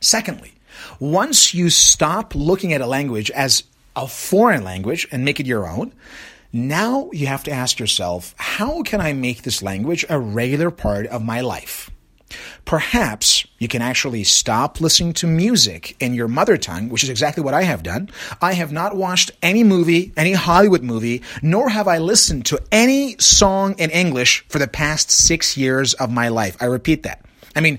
Secondly, 0.00 0.52
once 1.00 1.52
you 1.52 1.70
stop 1.70 2.34
looking 2.34 2.72
at 2.72 2.80
a 2.80 2.86
language 2.86 3.30
as 3.32 3.64
a 3.96 4.06
foreign 4.06 4.62
language 4.62 5.06
and 5.10 5.24
make 5.24 5.40
it 5.40 5.46
your 5.46 5.68
own, 5.68 5.92
now 6.54 7.10
you 7.12 7.26
have 7.26 7.42
to 7.44 7.50
ask 7.50 7.78
yourself, 7.78 8.34
how 8.38 8.82
can 8.82 9.00
I 9.00 9.12
make 9.12 9.42
this 9.42 9.60
language 9.60 10.06
a 10.08 10.18
regular 10.18 10.70
part 10.70 11.06
of 11.08 11.22
my 11.22 11.40
life? 11.40 11.90
Perhaps 12.64 13.46
you 13.58 13.68
can 13.68 13.82
actually 13.82 14.24
stop 14.24 14.80
listening 14.80 15.12
to 15.14 15.26
music 15.26 15.96
in 16.00 16.14
your 16.14 16.28
mother 16.28 16.56
tongue, 16.56 16.88
which 16.88 17.02
is 17.02 17.10
exactly 17.10 17.42
what 17.42 17.54
I 17.54 17.62
have 17.62 17.82
done. 17.82 18.08
I 18.40 18.54
have 18.54 18.72
not 18.72 18.96
watched 18.96 19.32
any 19.42 19.64
movie, 19.64 20.12
any 20.16 20.32
Hollywood 20.32 20.82
movie, 20.82 21.22
nor 21.42 21.68
have 21.68 21.88
I 21.88 21.98
listened 21.98 22.46
to 22.46 22.60
any 22.72 23.16
song 23.18 23.74
in 23.78 23.90
English 23.90 24.44
for 24.48 24.58
the 24.58 24.68
past 24.68 25.10
six 25.10 25.56
years 25.56 25.94
of 25.94 26.10
my 26.10 26.28
life. 26.28 26.56
I 26.60 26.66
repeat 26.66 27.02
that. 27.02 27.24
I 27.54 27.60
mean, 27.60 27.78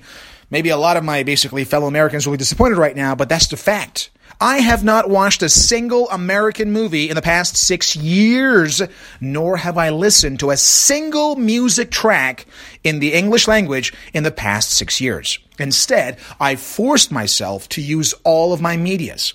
maybe 0.50 0.68
a 0.68 0.76
lot 0.76 0.96
of 0.96 1.04
my 1.04 1.22
basically 1.22 1.64
fellow 1.64 1.86
Americans 1.86 2.26
will 2.26 2.34
be 2.34 2.38
disappointed 2.38 2.78
right 2.78 2.96
now, 2.96 3.14
but 3.14 3.28
that's 3.28 3.48
the 3.48 3.56
fact. 3.56 4.10
I 4.40 4.58
have 4.58 4.84
not 4.84 5.08
watched 5.08 5.42
a 5.42 5.48
single 5.48 6.10
American 6.10 6.70
movie 6.70 7.08
in 7.08 7.14
the 7.14 7.22
past 7.22 7.56
six 7.56 7.96
years, 7.96 8.82
nor 9.18 9.56
have 9.56 9.78
I 9.78 9.88
listened 9.88 10.40
to 10.40 10.50
a 10.50 10.58
single 10.58 11.36
music 11.36 11.90
track 11.90 12.44
in 12.84 12.98
the 12.98 13.14
English 13.14 13.48
language 13.48 13.94
in 14.12 14.24
the 14.24 14.30
past 14.30 14.70
six 14.70 15.00
years. 15.00 15.38
Instead, 15.58 16.18
I 16.38 16.56
forced 16.56 17.10
myself 17.10 17.66
to 17.70 17.80
use 17.80 18.12
all 18.24 18.52
of 18.52 18.60
my 18.60 18.76
medias. 18.76 19.32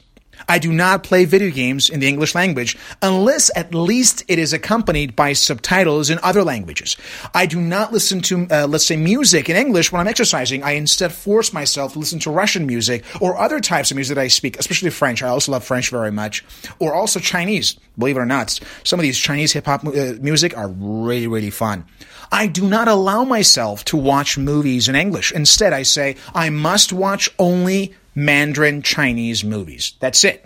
I 0.48 0.60
do 0.60 0.72
not 0.72 1.04
play 1.04 1.26
video 1.26 1.52
games 1.52 1.90
in 1.90 2.00
the 2.00 2.08
English 2.08 2.36
language 2.36 2.78
unless 3.02 3.52
at 3.56 3.74
least 3.74 4.24
it 4.28 4.40
is 4.40 4.54
accompanied 4.54 5.16
by 5.16 5.34
subtitles 5.34 6.10
in 6.10 6.20
other 6.24 6.44
languages. 6.44 6.98
I 7.34 7.46
do 7.46 7.60
not 7.60 7.94
listen 7.94 8.22
to, 8.22 8.48
uh, 8.50 8.68
let's 8.68 8.86
say, 8.86 8.98
music 8.98 9.50
in 9.50 9.56
English 9.56 9.92
when 9.92 10.02
I'm 10.02 10.08
exercising. 10.08 10.64
I 10.64 10.72
instead 10.72 11.12
force 11.12 11.54
myself 11.54 11.94
to 11.94 12.00
listen 12.00 12.20
to 12.20 12.32
Russian 12.32 12.66
music 12.66 13.04
or 13.22 13.38
other 13.38 13.60
types 13.60 13.92
of 13.92 13.96
music 13.96 14.16
that 14.16 14.22
I 14.22 14.28
speak, 14.28 14.60
especially 14.60 14.90
French. 14.90 15.24
I 15.24 15.30
also 15.30 15.52
love 15.52 15.64
French 15.64 15.90
very 15.90 16.12
much, 16.12 16.44
or 16.80 16.94
also 16.94 17.20
Chinese. 17.20 17.78
Believe 17.98 18.18
it 18.18 18.22
or 18.22 18.26
not, 18.26 18.60
some 18.84 19.00
of 19.00 19.04
these 19.04 19.18
Chinese 19.18 19.54
hip 19.54 19.66
hop 19.66 19.86
uh, 19.86 20.14
music 20.22 20.58
are 20.58 20.70
really, 20.70 21.28
really 21.28 21.50
fun. 21.50 21.86
I 22.32 22.48
do 22.48 22.68
not 22.68 22.88
allow 22.88 23.26
myself 23.26 23.84
to 23.86 23.98
watch 23.98 24.38
movies 24.38 24.88
in 24.88 24.96
English. 24.96 25.34
Instead, 25.34 25.74
I 25.74 25.84
say 25.84 26.16
I 26.34 26.50
must 26.50 26.94
watch 26.94 27.30
only 27.38 27.94
Mandarin 28.15 28.82
Chinese 28.82 29.44
movies. 29.44 29.94
That's 30.00 30.24
it. 30.24 30.46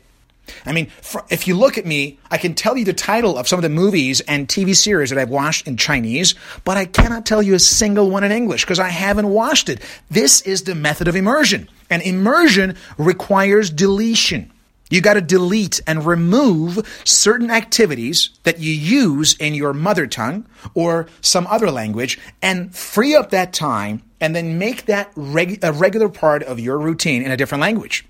I 0.65 0.74
mean, 0.74 0.91
if 1.29 1.48
you 1.48 1.55
look 1.55 1.77
at 1.77 1.86
me, 1.86 2.19
I 2.29 2.38
can 2.38 2.53
tell 2.53 2.77
you 2.77 2.86
the 2.86 2.93
title 2.93 3.38
of 3.38 3.48
some 3.48 3.57
of 3.57 3.63
the 3.63 3.69
movies 3.69 4.22
and 4.22 4.48
TV 4.48 4.75
series 4.75 5.10
that 5.10 5.17
I've 5.19 5.29
watched 5.29 5.67
in 5.67 5.77
Chinese, 5.77 6.36
but 6.63 6.77
I 6.77 6.86
cannot 6.86 7.25
tell 7.25 7.41
you 7.41 7.55
a 7.55 7.60
single 7.60 8.10
one 8.10 8.24
in 8.24 8.31
English 8.31 8.63
because 8.63 8.79
I 8.79 8.89
haven't 8.89 9.27
watched 9.27 9.69
it. 9.69 9.81
This 10.10 10.41
is 10.41 10.63
the 10.63 10.75
method 10.75 11.07
of 11.07 11.15
immersion. 11.15 11.69
And 11.89 12.01
immersion 12.01 12.77
requires 12.98 13.69
deletion. 13.69 14.51
You 14.89 15.01
got 15.01 15.15
to 15.15 15.22
delete 15.22 15.82
and 15.88 16.06
remove 16.06 17.01
certain 17.04 17.50
activities 17.50 18.30
that 18.44 18.60
you 18.60 18.72
use 18.72 19.36
in 19.38 19.56
your 19.56 19.74
mother 19.74 20.06
tongue 20.06 20.46
or 20.74 21.08
some 21.22 21.48
other 21.48 21.72
language 21.72 22.20
and 22.42 22.75
free 22.75 23.15
up 23.15 23.32
that 23.32 23.51
time 23.51 24.04
and 24.22 24.36
then 24.36 24.60
make 24.60 24.86
that 24.86 25.12
reg- 25.15 25.63
a 25.63 25.72
regular 25.72 26.10
part 26.10 26.44
of 26.44 26.60
your 26.60 26.77
routine 26.77 27.24
in 27.24 27.32
a 27.32 27.38
different 27.38 27.62
language. 27.62 28.06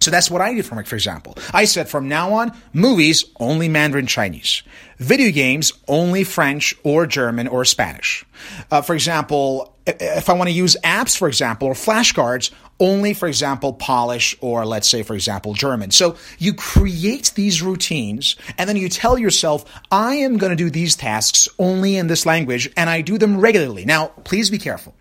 So 0.00 0.10
that's 0.10 0.30
what 0.30 0.40
I 0.40 0.54
did 0.54 0.66
for, 0.66 0.82
for 0.84 0.96
example. 0.96 1.36
I 1.52 1.64
said 1.64 1.88
from 1.88 2.08
now 2.08 2.32
on, 2.34 2.52
movies, 2.72 3.24
only 3.38 3.68
Mandarin 3.68 4.06
Chinese. 4.06 4.62
Video 4.98 5.30
games, 5.30 5.72
only 5.86 6.24
French 6.24 6.74
or 6.82 7.06
German 7.06 7.46
or 7.46 7.64
Spanish. 7.64 8.24
Uh, 8.70 8.82
for 8.82 8.94
example, 8.94 9.76
if 9.88 10.28
I 10.28 10.34
want 10.34 10.48
to 10.48 10.54
use 10.54 10.76
apps, 10.84 11.16
for 11.16 11.28
example, 11.28 11.68
or 11.68 11.74
flashcards, 11.74 12.50
only, 12.80 13.14
for 13.14 13.26
example, 13.26 13.72
Polish 13.72 14.36
or 14.40 14.64
let's 14.64 14.88
say, 14.88 15.02
for 15.02 15.14
example, 15.14 15.54
German. 15.54 15.90
So 15.90 16.16
you 16.38 16.54
create 16.54 17.32
these 17.34 17.62
routines 17.62 18.36
and 18.56 18.68
then 18.68 18.76
you 18.76 18.88
tell 18.88 19.18
yourself, 19.18 19.64
I 19.90 20.14
am 20.16 20.36
going 20.36 20.50
to 20.50 20.56
do 20.56 20.70
these 20.70 20.94
tasks 20.94 21.48
only 21.58 21.96
in 21.96 22.06
this 22.06 22.26
language 22.26 22.70
and 22.76 22.88
I 22.88 23.00
do 23.00 23.18
them 23.18 23.40
regularly. 23.40 23.84
Now, 23.84 24.08
please 24.24 24.50
be 24.50 24.58
careful. 24.58 24.94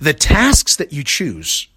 The 0.00 0.14
tasks 0.14 0.76
that 0.76 0.92
you 0.92 1.04
choose 1.04 1.68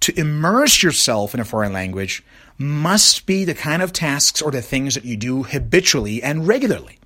to 0.00 0.18
immerse 0.18 0.82
yourself 0.82 1.34
in 1.34 1.40
a 1.40 1.44
foreign 1.44 1.72
language 1.72 2.24
must 2.58 3.26
be 3.26 3.44
the 3.44 3.54
kind 3.54 3.82
of 3.82 3.92
tasks 3.92 4.40
or 4.40 4.50
the 4.50 4.62
things 4.62 4.94
that 4.94 5.04
you 5.04 5.16
do 5.16 5.42
habitually 5.42 6.22
and 6.22 6.46
regularly. 6.46 6.98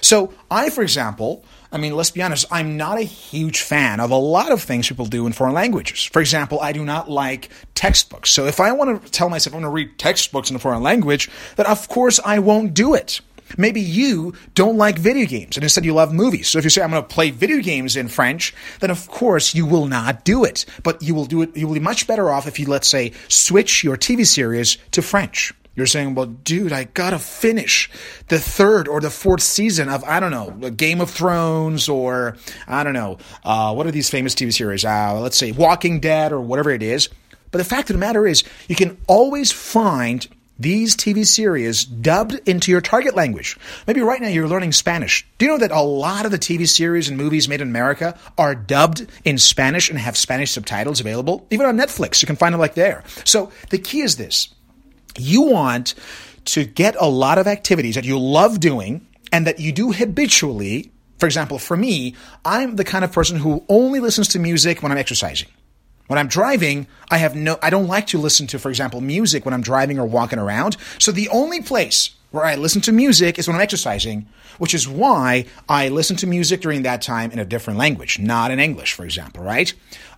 So, 0.00 0.32
I, 0.50 0.70
for 0.70 0.82
example, 0.82 1.44
I 1.72 1.78
mean, 1.78 1.94
let's 1.94 2.10
be 2.10 2.22
honest, 2.22 2.46
I'm 2.50 2.76
not 2.76 2.98
a 2.98 3.02
huge 3.02 3.60
fan 3.60 4.00
of 4.00 4.10
a 4.10 4.16
lot 4.16 4.50
of 4.50 4.62
things 4.62 4.88
people 4.88 5.06
do 5.06 5.26
in 5.26 5.32
foreign 5.32 5.54
languages. 5.54 6.02
For 6.04 6.20
example, 6.20 6.60
I 6.60 6.72
do 6.72 6.84
not 6.84 7.08
like 7.08 7.50
textbooks. 7.74 8.30
So, 8.30 8.46
if 8.46 8.58
I 8.58 8.72
want 8.72 9.04
to 9.04 9.10
tell 9.10 9.28
myself 9.28 9.54
I'm 9.54 9.62
going 9.62 9.70
to 9.70 9.74
read 9.74 9.98
textbooks 9.98 10.50
in 10.50 10.56
a 10.56 10.58
foreign 10.58 10.82
language, 10.82 11.30
then 11.56 11.66
of 11.66 11.88
course 11.88 12.18
I 12.24 12.40
won't 12.40 12.74
do 12.74 12.94
it. 12.94 13.20
Maybe 13.56 13.80
you 13.80 14.34
don't 14.54 14.76
like 14.76 14.98
video 14.98 15.26
games 15.26 15.56
and 15.56 15.64
instead 15.64 15.84
you 15.84 15.94
love 15.94 16.12
movies. 16.12 16.48
So 16.48 16.58
if 16.58 16.64
you 16.64 16.70
say, 16.70 16.82
I'm 16.82 16.90
going 16.90 17.02
to 17.02 17.08
play 17.08 17.30
video 17.30 17.60
games 17.60 17.96
in 17.96 18.08
French, 18.08 18.54
then 18.80 18.90
of 18.90 19.08
course 19.08 19.54
you 19.54 19.66
will 19.66 19.86
not 19.86 20.24
do 20.24 20.44
it. 20.44 20.66
But 20.82 21.02
you 21.02 21.14
will 21.14 21.24
do 21.24 21.42
it, 21.42 21.56
you 21.56 21.66
will 21.66 21.74
be 21.74 21.80
much 21.80 22.06
better 22.06 22.30
off 22.30 22.46
if 22.46 22.58
you, 22.58 22.66
let's 22.66 22.88
say, 22.88 23.12
switch 23.28 23.82
your 23.82 23.96
TV 23.96 24.26
series 24.26 24.78
to 24.92 25.02
French. 25.02 25.52
You're 25.80 25.86
saying, 25.86 26.14
well, 26.14 26.26
dude, 26.26 26.74
I 26.74 26.84
gotta 26.84 27.18
finish 27.18 27.90
the 28.28 28.38
third 28.38 28.86
or 28.86 29.00
the 29.00 29.08
fourth 29.08 29.40
season 29.40 29.88
of, 29.88 30.04
I 30.04 30.20
don't 30.20 30.30
know, 30.30 30.68
Game 30.68 31.00
of 31.00 31.08
Thrones 31.08 31.88
or, 31.88 32.36
I 32.68 32.84
don't 32.84 32.92
know, 32.92 33.16
uh, 33.44 33.72
what 33.72 33.86
are 33.86 33.90
these 33.90 34.10
famous 34.10 34.34
TV 34.34 34.52
series? 34.52 34.84
Uh, 34.84 35.18
let's 35.18 35.38
say 35.38 35.52
Walking 35.52 35.98
Dead 35.98 36.32
or 36.32 36.40
whatever 36.42 36.68
it 36.68 36.82
is. 36.82 37.08
But 37.50 37.58
the 37.58 37.64
fact 37.64 37.88
of 37.88 37.94
the 37.94 37.98
matter 37.98 38.26
is, 38.26 38.44
you 38.68 38.76
can 38.76 38.98
always 39.06 39.52
find 39.52 40.28
these 40.58 40.94
TV 40.94 41.26
series 41.26 41.86
dubbed 41.86 42.38
into 42.46 42.70
your 42.70 42.82
target 42.82 43.16
language. 43.16 43.56
Maybe 43.86 44.02
right 44.02 44.20
now 44.20 44.28
you're 44.28 44.48
learning 44.48 44.72
Spanish. 44.72 45.26
Do 45.38 45.46
you 45.46 45.52
know 45.52 45.58
that 45.60 45.70
a 45.70 45.80
lot 45.80 46.26
of 46.26 46.30
the 46.30 46.38
TV 46.38 46.68
series 46.68 47.08
and 47.08 47.16
movies 47.16 47.48
made 47.48 47.62
in 47.62 47.68
America 47.68 48.18
are 48.36 48.54
dubbed 48.54 49.06
in 49.24 49.38
Spanish 49.38 49.88
and 49.88 49.98
have 49.98 50.18
Spanish 50.18 50.50
subtitles 50.50 51.00
available? 51.00 51.46
Even 51.50 51.64
on 51.64 51.78
Netflix, 51.78 52.20
you 52.20 52.26
can 52.26 52.36
find 52.36 52.52
them 52.52 52.60
like 52.60 52.74
there. 52.74 53.02
So 53.24 53.50
the 53.70 53.78
key 53.78 54.02
is 54.02 54.18
this. 54.18 54.50
You 55.18 55.42
want 55.42 55.94
to 56.46 56.64
get 56.64 56.96
a 56.98 57.06
lot 57.06 57.38
of 57.38 57.46
activities 57.46 57.94
that 57.94 58.04
you 58.04 58.18
love 58.18 58.60
doing 58.60 59.06
and 59.32 59.46
that 59.46 59.60
you 59.60 59.72
do 59.72 59.92
habitually. 59.92 60.90
For 61.18 61.26
example, 61.26 61.58
for 61.58 61.76
me, 61.76 62.14
I'm 62.44 62.76
the 62.76 62.84
kind 62.84 63.04
of 63.04 63.12
person 63.12 63.38
who 63.38 63.64
only 63.68 64.00
listens 64.00 64.28
to 64.28 64.38
music 64.38 64.82
when 64.82 64.90
I'm 64.90 64.98
exercising. 64.98 65.48
When 66.06 66.18
I'm 66.18 66.28
driving, 66.28 66.88
I 67.08 67.18
have 67.18 67.36
no, 67.36 67.56
I 67.62 67.70
don't 67.70 67.86
like 67.86 68.08
to 68.08 68.18
listen 68.18 68.48
to, 68.48 68.58
for 68.58 68.68
example, 68.68 69.00
music 69.00 69.44
when 69.44 69.54
I'm 69.54 69.62
driving 69.62 69.98
or 69.98 70.06
walking 70.06 70.40
around. 70.40 70.76
So 70.98 71.12
the 71.12 71.28
only 71.28 71.62
place 71.62 72.10
where 72.32 72.44
I 72.44 72.56
listen 72.56 72.80
to 72.82 72.92
music 72.92 73.38
is 73.38 73.46
when 73.46 73.54
I'm 73.54 73.62
exercising, 73.62 74.26
which 74.58 74.74
is 74.74 74.88
why 74.88 75.46
I 75.68 75.88
listen 75.88 76.16
to 76.16 76.26
music 76.26 76.60
during 76.60 76.82
that 76.82 77.02
time 77.02 77.30
in 77.30 77.38
a 77.38 77.44
different 77.44 77.78
language, 77.78 78.18
not 78.18 78.50
in 78.50 78.58
English, 78.58 78.92
for 78.92 79.04
example, 79.04 79.44
right? 79.44 79.72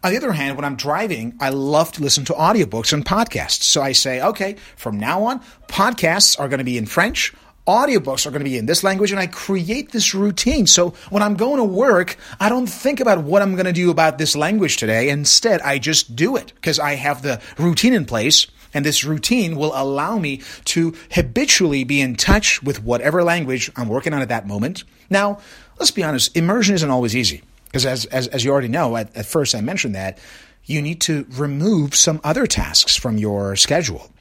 On 0.05 0.11
the 0.11 0.17
other 0.17 0.33
hand, 0.33 0.57
when 0.57 0.65
I'm 0.65 0.75
driving, 0.75 1.37
I 1.39 1.51
love 1.51 1.93
to 1.93 2.03
listen 2.03 2.25
to 2.25 2.33
audiobooks 2.33 2.93
and 2.93 3.05
podcasts. 3.05 3.63
So 3.63 3.81
I 3.81 3.93
say, 3.93 4.21
okay, 4.21 4.57
from 4.75 4.99
now 4.99 5.23
on, 5.25 5.41
podcasts 5.69 6.39
are 6.41 6.49
going 6.49 6.59
to 6.59 6.65
be 6.65 6.77
in 6.77 6.87
French, 6.87 7.33
audiobooks 7.69 8.27
are 8.27 8.31
going 8.31 8.41
to 8.41 8.51
be 8.51 8.59
in 8.59 8.67
this 8.67 8.83
language 8.83 9.13
and 9.13 9.21
I 9.21 9.29
create 9.29 9.93
this 9.93 10.13
routine. 10.13 10.67
So 10.67 10.91
when 11.11 11.23
I'm 11.23 11.37
going 11.37 11.59
to 11.59 11.65
work, 11.65 12.17
I 12.41 12.49
don't 12.49 12.67
think 12.67 12.99
about 12.99 13.23
what 13.23 13.43
I'm 13.43 13.55
going 13.55 13.67
to 13.67 13.73
do 13.73 13.93
about 13.93 14.19
this 14.19 14.35
language 14.35 14.77
today. 14.77 15.09
Instead, 15.09 15.61
I 15.61 15.79
just 15.79 16.17
do 16.17 16.35
it 16.35 16.53
because 16.57 16.81
I 16.81 16.95
have 16.95 17.23
the 17.23 17.41
routine 17.57 17.95
in 17.95 18.05
place. 18.05 18.49
And 18.75 18.87
this 18.87 19.05
routine 19.05 19.55
will 19.55 19.73
allow 19.75 20.19
me 20.19 20.41
to 20.65 20.97
habitually 21.13 21.85
be 21.85 22.01
in 22.01 22.17
touch 22.17 22.63
with 22.63 22.83
whatever 22.83 23.23
language 23.23 23.71
I'm 23.77 23.89
working 23.89 24.15
on 24.15 24.23
at 24.23 24.31
that 24.31 24.47
moment. 24.47 24.85
Now, 25.11 25.41
let's 25.79 25.91
be 25.91 26.03
honest, 26.03 26.35
immersion 26.35 26.75
isn't 26.75 26.91
always 26.91 27.15
easy. 27.15 27.43
Because 27.73 27.87
as, 27.87 28.05
as, 28.07 28.29
as 28.29 28.45
you 28.45 28.53
already 28.53 28.69
know, 28.69 28.97
at, 28.97 29.17
at 29.17 29.27
first 29.27 29.55
I 29.55 29.63
mentioned 29.63 29.95
that 29.95 30.19
you 30.65 30.83
need 30.83 31.01
to 31.01 31.27
remove 31.31 31.95
some 31.95 32.21
other 32.23 32.47
tasks 32.47 32.95
from 32.95 33.17
your 33.19 33.57
schedule. 33.57 34.13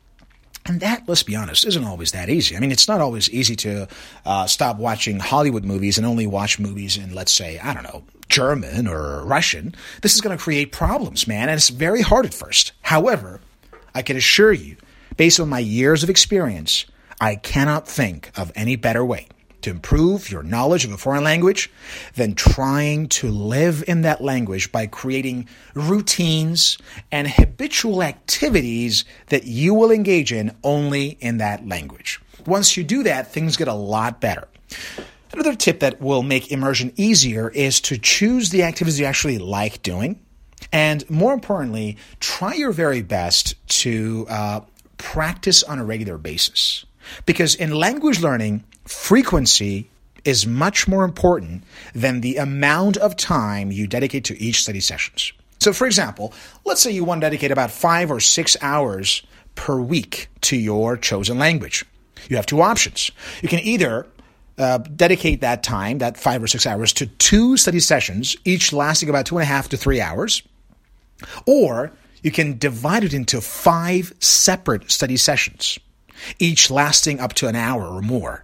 And 0.66 0.80
that, 0.80 1.04
let's 1.08 1.24
be 1.24 1.36
honest, 1.36 1.66
isn't 1.66 1.84
always 1.84 2.14
that 2.14 2.30
easy. 2.30 2.56
I 2.56 2.60
mean, 2.60 2.72
it's 2.72 2.88
not 2.88 3.02
always 3.02 3.30
easy 3.30 3.56
to 3.58 3.88
uh, 4.26 4.46
stop 4.46 4.78
watching 4.78 5.20
Hollywood 5.20 5.66
movies 5.66 5.98
and 5.98 6.08
only 6.08 6.28
watch 6.28 6.60
movies 6.60 6.98
in, 6.98 7.14
let's 7.14 7.32
say, 7.32 7.60
I 7.60 7.74
don't 7.74 7.84
know, 7.84 8.04
German 8.30 8.88
or 8.88 9.26
Russian. 9.26 9.76
This 10.02 10.14
is 10.14 10.22
going 10.22 10.38
to 10.38 10.42
create 10.42 10.72
problems, 10.72 11.28
man, 11.28 11.50
and 11.50 11.58
it's 11.58 11.70
very 11.70 12.02
hard 12.02 12.26
at 12.26 12.34
first. 12.34 12.74
However, 12.82 13.42
I 13.94 14.04
can 14.04 14.18
assure 14.18 14.54
you, 14.54 14.78
based 15.18 15.40
on 15.40 15.50
my 15.50 15.60
years 15.60 16.04
of 16.04 16.10
experience, 16.10 16.86
I 17.20 17.36
cannot 17.36 17.88
think 17.88 18.32
of 18.38 18.52
any 18.56 18.76
better 18.76 19.04
way 19.04 19.28
to 19.62 19.70
improve 19.70 20.30
your 20.32 20.44
knowledge 20.44 20.86
of 20.86 20.92
a 20.92 20.98
foreign 20.98 21.24
language 21.24 21.72
than 22.16 22.36
trying 22.36 23.08
to 23.08 23.30
live 23.30 23.84
in 23.88 24.02
that 24.02 24.22
language 24.22 24.72
by 24.72 24.88
creating 24.88 25.48
routines 25.74 26.78
and 27.12 27.28
habitual 27.28 28.04
activities 28.04 29.06
that 29.28 29.46
you 29.46 29.74
will 29.74 29.92
engage 29.92 30.32
in 30.32 30.56
only 30.64 31.18
in 31.20 31.38
that 31.38 31.68
language. 31.68 32.20
Once 32.46 32.76
you 32.76 32.84
do 32.84 33.04
that, 33.04 33.32
things 33.32 33.58
get 33.58 33.68
a 33.68 33.74
lot 33.74 34.20
better. 34.20 34.48
Another 35.34 35.56
tip 35.56 35.80
that 35.80 36.02
will 36.02 36.24
make 36.24 36.52
immersion 36.52 36.92
easier 36.98 37.50
is 37.50 37.80
to 37.82 37.98
choose 37.98 38.50
the 38.50 38.64
activities 38.64 39.00
you 39.00 39.06
actually 39.06 39.38
like 39.38 39.82
doing. 39.82 40.20
And 40.74 41.10
more 41.10 41.34
importantly, 41.34 41.98
try 42.20 42.54
your 42.54 42.72
very 42.72 43.02
best 43.02 43.56
to 43.82 44.26
uh, 44.30 44.62
practice 44.98 45.64
on 45.64 45.80
a 45.80 45.86
regular 45.86 46.18
basis. 46.18 46.86
Because 47.26 47.56
in 47.56 47.72
language 47.72 48.22
learning, 48.22 48.64
frequency 48.92 49.90
is 50.26 50.46
much 50.46 50.88
more 50.88 51.04
important 51.04 51.64
than 51.96 52.22
the 52.22 52.38
amount 52.38 52.98
of 52.98 53.16
time 53.16 53.72
you 53.72 53.88
dedicate 53.88 54.26
to 54.26 54.40
each 54.40 54.62
study 54.62 54.80
sessions. 54.80 55.34
So, 55.60 55.74
for 55.74 55.88
example, 55.88 56.34
let's 56.66 56.82
say 56.82 56.92
you 56.92 57.04
want 57.04 57.22
to 57.22 57.26
dedicate 57.26 57.52
about 57.52 57.72
five 57.72 58.12
or 58.12 58.20
six 58.20 58.58
hours 58.62 59.24
per 59.56 59.80
week 59.80 60.28
to 60.42 60.58
your 60.58 60.98
chosen 60.98 61.40
language. 61.40 61.86
You 62.30 62.36
have 62.36 62.46
two 62.46 62.62
options. 62.62 63.12
You 63.42 63.50
can 63.50 63.60
either 63.60 64.06
uh, 64.58 64.80
dedicate 64.80 65.42
that 65.42 65.64
time, 65.64 66.00
that 66.00 66.18
five 66.18 66.44
or 66.44 66.48
six 66.48 66.68
hours, 66.68 66.94
to 66.94 67.08
two 67.08 67.58
study 67.58 67.80
sessions, 67.80 68.36
each 68.46 68.74
lasting 68.74 69.10
about 69.10 69.26
two 69.26 69.38
and 69.38 69.44
a 69.44 69.46
half 69.46 69.70
to 69.70 69.78
three 69.78 70.02
hours, 70.02 70.44
or 71.48 71.92
you 72.22 72.32
can 72.32 72.58
divide 72.58 73.04
it 73.04 73.14
into 73.14 73.42
five 73.42 74.14
separate 74.20 74.92
study 74.92 75.18
sessions, 75.18 75.80
each 76.40 76.70
lasting 76.70 77.20
up 77.20 77.34
to 77.34 77.48
an 77.48 77.56
hour 77.56 77.84
or 77.84 78.02
more. 78.02 78.44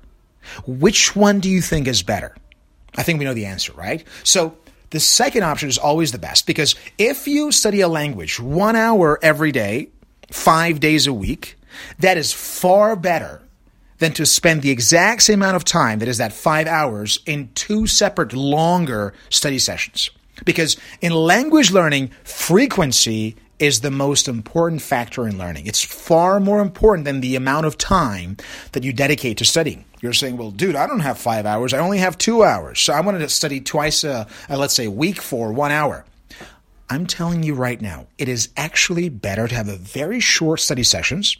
Which 0.66 1.16
one 1.16 1.40
do 1.40 1.50
you 1.50 1.62
think 1.62 1.88
is 1.88 2.04
better? 2.04 2.36
I 2.96 3.04
think 3.04 3.20
we 3.20 3.26
know 3.26 3.34
the 3.34 3.46
answer, 3.46 3.74
right? 3.74 4.04
So 4.24 4.58
the 4.90 5.00
second 5.00 5.44
option 5.44 5.70
is 5.70 5.78
always 5.78 6.12
the 6.12 6.20
best 6.20 6.48
because 6.48 6.76
if 6.98 7.28
you 7.28 7.52
study 7.52 7.82
a 7.82 7.88
language 7.88 8.40
one 8.40 8.76
hour 8.76 9.20
every 9.22 9.52
day, 9.52 9.90
five 10.32 10.80
days 10.80 11.08
a 11.08 11.14
week, 11.14 11.58
that 12.00 12.18
is 12.18 12.34
far 12.34 12.96
better 12.96 13.42
than 14.00 14.14
to 14.14 14.26
spend 14.26 14.62
the 14.62 14.70
exact 14.70 15.24
same 15.24 15.42
amount 15.42 15.56
of 15.56 15.66
time, 15.66 16.00
that 16.00 16.08
is 16.08 16.20
that 16.20 16.32
five 16.32 16.68
hours, 16.68 17.20
in 17.26 17.50
two 17.56 17.88
separate 17.88 18.34
longer 18.34 19.14
study 19.30 19.60
sessions. 19.60 20.10
Because 20.46 20.78
in 21.02 21.14
language 21.14 21.72
learning, 21.72 22.12
frequency 22.24 23.36
is 23.60 23.82
the 23.82 23.90
most 23.90 24.28
important 24.28 24.84
factor 24.84 25.28
in 25.28 25.38
learning. 25.38 25.66
It's 25.66 25.84
far 25.84 26.40
more 26.40 26.62
important 26.62 27.06
than 27.06 27.22
the 27.22 27.36
amount 27.36 27.66
of 27.66 27.78
time 27.78 28.38
that 28.74 28.84
you 28.84 28.94
dedicate 28.94 29.38
to 29.38 29.46
studying. 29.46 29.84
You're 30.02 30.14
saying, 30.14 30.38
well, 30.38 30.52
dude, 30.52 30.76
I 30.76 30.86
don't 30.88 31.00
have 31.00 31.18
five 31.18 31.46
hours. 31.46 31.74
I 31.74 31.80
only 31.80 31.98
have 31.98 32.18
two 32.18 32.44
hours. 32.44 32.80
So 32.80 32.94
I 32.94 33.02
wanted 33.02 33.20
to 33.20 33.30
study 33.30 33.62
twice, 33.62 34.04
a, 34.04 34.28
uh, 34.50 34.58
let's 34.58 34.74
say, 34.74 34.88
week 34.88 35.22
for 35.22 35.52
one 35.52 35.72
hour. 35.72 36.06
I'm 36.90 37.06
telling 37.06 37.44
you 37.44 37.56
right 37.56 37.82
now, 37.82 38.08
it 38.18 38.30
is 38.30 38.50
actually 38.56 39.10
better 39.10 39.48
to 39.48 39.56
have 39.56 39.68
a 39.68 39.76
very 39.76 40.20
short 40.20 40.60
study 40.60 40.84
sessions, 40.84 41.36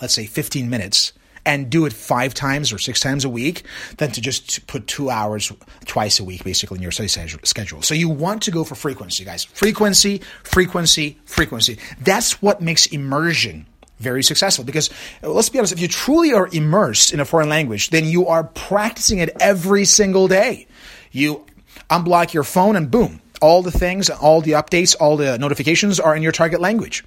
let's 0.00 0.14
say 0.14 0.24
15 0.24 0.70
minutes, 0.70 1.12
and 1.44 1.68
do 1.68 1.84
it 1.84 1.92
five 1.92 2.34
times 2.34 2.72
or 2.72 2.78
six 2.78 3.00
times 3.00 3.24
a 3.24 3.28
week 3.28 3.64
than 3.98 4.12
to 4.12 4.20
just 4.20 4.66
put 4.68 4.86
two 4.86 5.10
hours 5.10 5.52
twice 5.84 6.20
a 6.20 6.24
week 6.24 6.44
basically 6.44 6.76
in 6.76 6.82
your 6.82 6.92
study 6.92 7.08
schedule. 7.08 7.82
So 7.82 7.94
you 7.94 8.08
want 8.08 8.42
to 8.42 8.50
go 8.50 8.64
for 8.64 8.76
frequency, 8.76 9.24
guys. 9.24 9.44
Frequency, 9.44 10.22
frequency, 10.44 11.18
frequency. 11.24 11.78
That's 12.00 12.40
what 12.40 12.62
makes 12.62 12.86
immersion 12.86 13.66
very 14.02 14.22
successful 14.22 14.64
because 14.64 14.90
uh, 15.22 15.30
let's 15.30 15.48
be 15.48 15.58
honest, 15.58 15.72
if 15.72 15.80
you 15.80 15.88
truly 15.88 16.32
are 16.32 16.48
immersed 16.52 17.12
in 17.12 17.20
a 17.20 17.24
foreign 17.24 17.48
language, 17.48 17.90
then 17.90 18.04
you 18.04 18.26
are 18.26 18.44
practicing 18.44 19.18
it 19.18 19.30
every 19.40 19.84
single 19.84 20.28
day. 20.28 20.66
You 21.10 21.46
unblock 21.88 22.34
your 22.34 22.44
phone 22.44 22.76
and 22.76 22.90
boom, 22.90 23.20
all 23.40 23.62
the 23.62 23.70
things, 23.70 24.10
all 24.10 24.40
the 24.40 24.52
updates, 24.52 24.96
all 24.98 25.16
the 25.16 25.38
notifications 25.38 26.00
are 26.00 26.16
in 26.16 26.22
your 26.22 26.32
target 26.32 26.60
language. 26.60 27.04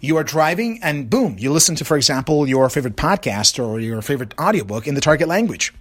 You 0.00 0.16
are 0.16 0.24
driving 0.24 0.80
and 0.82 1.10
boom, 1.10 1.36
you 1.38 1.52
listen 1.52 1.74
to, 1.76 1.84
for 1.84 1.96
example, 1.96 2.48
your 2.48 2.68
favorite 2.70 2.96
podcast 2.96 3.62
or 3.62 3.78
your 3.80 4.02
favorite 4.02 4.34
audiobook 4.38 4.86
in 4.86 4.94
the 4.94 5.00
target 5.00 5.28
language. 5.28 5.72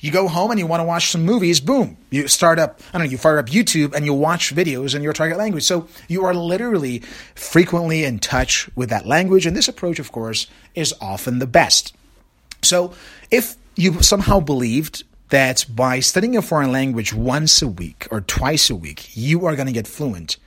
You 0.00 0.10
go 0.10 0.28
home 0.28 0.50
and 0.50 0.58
you 0.58 0.66
want 0.66 0.80
to 0.80 0.84
watch 0.84 1.10
some 1.10 1.24
movies, 1.24 1.60
boom. 1.60 1.96
You 2.10 2.26
start 2.26 2.58
up, 2.58 2.80
I 2.88 2.98
don't 2.98 3.06
know, 3.06 3.10
you 3.10 3.18
fire 3.18 3.38
up 3.38 3.46
YouTube 3.46 3.94
and 3.94 4.06
you 4.06 4.14
watch 4.14 4.54
videos 4.54 4.94
in 4.94 5.02
your 5.02 5.12
target 5.12 5.36
language. 5.36 5.64
So 5.64 5.88
you 6.08 6.24
are 6.24 6.34
literally 6.34 7.00
frequently 7.34 8.04
in 8.04 8.18
touch 8.18 8.68
with 8.74 8.88
that 8.88 9.06
language. 9.06 9.44
And 9.46 9.56
this 9.56 9.68
approach, 9.68 9.98
of 9.98 10.10
course, 10.10 10.46
is 10.74 10.94
often 11.00 11.38
the 11.38 11.46
best. 11.46 11.94
So 12.62 12.94
if 13.30 13.56
you 13.76 14.02
somehow 14.02 14.40
believed 14.40 15.04
that 15.28 15.66
by 15.68 16.00
studying 16.00 16.36
a 16.36 16.42
foreign 16.42 16.72
language 16.72 17.14
once 17.14 17.62
a 17.62 17.68
week 17.68 18.08
or 18.10 18.20
twice 18.22 18.70
a 18.70 18.74
week, 18.74 19.16
you 19.16 19.46
are 19.46 19.54
going 19.54 19.66
to 19.66 19.72
get 19.72 19.86
fluent, 19.86 20.38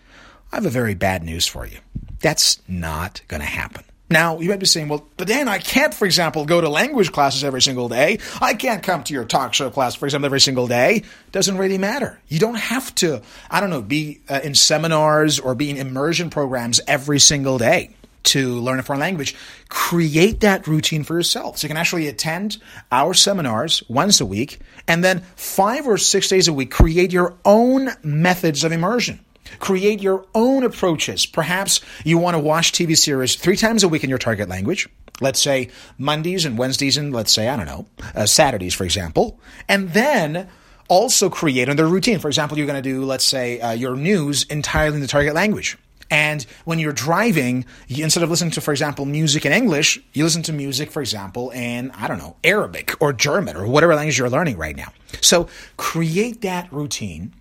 I 0.51 0.57
have 0.57 0.65
a 0.65 0.69
very 0.69 0.95
bad 0.95 1.24
news 1.24 1.48
for 1.48 1.65
you. 1.65 1.77
That's 2.19 2.62
not 2.67 3.22
going 3.27 3.41
to 3.41 3.48
happen. 3.48 3.83
Now, 4.13 4.39
you 4.39 4.50
might 4.50 4.60
be 4.60 4.67
saying, 4.67 4.89
well, 4.89 5.08
but 5.17 5.27
Dan, 5.27 5.48
I 5.48 5.58
can't, 5.58 5.91
for 5.91 6.05
example, 6.05 6.46
go 6.46 6.62
to 6.62 6.70
language 6.70 7.12
classes 7.12 7.43
every 7.43 7.63
single 7.63 7.89
day. 7.89 8.20
I 8.39 8.53
can't 8.53 8.84
come 8.84 9.03
to 9.05 9.13
your 9.13 9.25
talk 9.25 9.55
show 9.55 9.72
class, 9.72 9.96
for 9.96 10.05
example, 10.05 10.27
every 10.27 10.39
single 10.39 10.67
day. 10.67 11.01
Doesn't 11.32 11.58
really 11.58 11.79
matter. 11.79 12.20
You 12.27 12.38
don't 12.38 12.60
have 12.60 12.93
to, 12.96 13.24
I 13.50 13.60
don't 13.60 13.72
know, 13.72 13.82
be 13.82 14.22
uh, 14.29 14.39
in 14.43 14.53
seminars 14.53 15.39
or 15.39 15.55
be 15.55 15.72
in 15.72 15.77
immersion 15.77 16.29
programs 16.29 16.79
every 16.88 17.20
single 17.20 17.58
day 17.58 17.96
to 18.25 18.60
learn 18.60 18.77
a 18.77 18.84
foreign 18.84 19.00
language, 19.00 19.36
create 19.67 20.41
that 20.41 20.67
routine 20.67 21.03
for 21.03 21.15
yourself. 21.15 21.58
So 21.58 21.65
you 21.65 21.70
can 21.70 21.77
actually 21.77 22.08
attend 22.08 22.58
our 22.91 23.15
seminars 23.15 23.82
once 23.89 24.22
a 24.22 24.27
week 24.27 24.60
and 24.88 25.03
then 25.03 25.22
five 25.36 25.88
or 25.88 25.98
six 25.98 26.29
days 26.29 26.48
a 26.48 26.53
week, 26.53 26.70
create 26.70 27.12
your 27.12 27.36
own 27.43 27.89
methods 28.03 28.63
of 28.63 28.72
immersion. 28.72 29.20
Create 29.60 30.01
your 30.01 30.25
own 30.36 30.63
approaches. 30.63 31.25
Perhaps 31.25 31.81
you 32.03 32.17
want 32.17 32.36
to 32.36 32.39
watch 32.39 32.72
TV 32.72 32.98
series 32.98 33.36
three 33.36 33.57
times 33.57 33.83
a 33.83 33.88
week 33.88 34.03
in 34.03 34.10
your 34.10 34.19
target 34.19 34.50
language. 34.50 34.88
Let's 35.22 35.41
say 35.41 35.69
Mondays 35.98 36.45
and 36.45 36.57
Wednesdays 36.57 36.98
and 36.98 37.13
let's 37.13 37.31
say, 37.31 37.48
I 37.48 37.55
don't 37.55 37.65
know, 37.65 37.86
uh, 38.15 38.25
Saturdays, 38.25 38.74
for 38.74 38.83
example. 38.83 39.39
And 39.69 39.89
then 39.91 40.50
also 40.88 41.29
create 41.29 41.69
another 41.69 41.88
routine. 41.88 42.19
For 42.19 42.27
example, 42.27 42.57
you're 42.57 42.67
going 42.67 42.81
to 42.81 42.88
do, 42.88 43.05
let's 43.05 43.25
say, 43.25 43.60
uh, 43.60 43.72
your 43.72 43.95
news 43.95 44.43
entirely 44.43 44.95
in 44.95 45.01
the 45.01 45.07
target 45.07 45.33
language. 45.33 45.77
And 46.10 46.43
when 46.65 46.77
you're 46.77 46.93
driving, 46.93 47.65
you, 47.88 48.03
instead 48.03 48.22
of 48.22 48.29
listening 48.29 48.51
to, 48.51 48.62
for 48.62 48.72
example, 48.72 49.05
music 49.05 49.45
in 49.45 49.51
English, 49.51 50.00
you 50.13 50.24
listen 50.24 50.43
to 50.43 50.53
music, 50.53 50.91
for 50.91 51.01
example, 51.01 51.50
in, 51.51 51.89
I 51.91 52.07
don't 52.07 52.19
know, 52.19 52.36
Arabic 52.43 52.93
or 53.01 53.13
German 53.13 53.55
or 53.55 53.65
whatever 53.65 53.95
language 53.95 54.19
you're 54.19 54.29
learning 54.29 54.57
right 54.57 54.75
now. 54.75 54.93
So 55.22 55.48
create 55.77 56.41
that 56.41 56.72
routine 56.72 57.33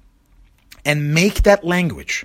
and 0.85 1.15
make 1.15 1.43
that 1.43 1.65
language 1.65 2.25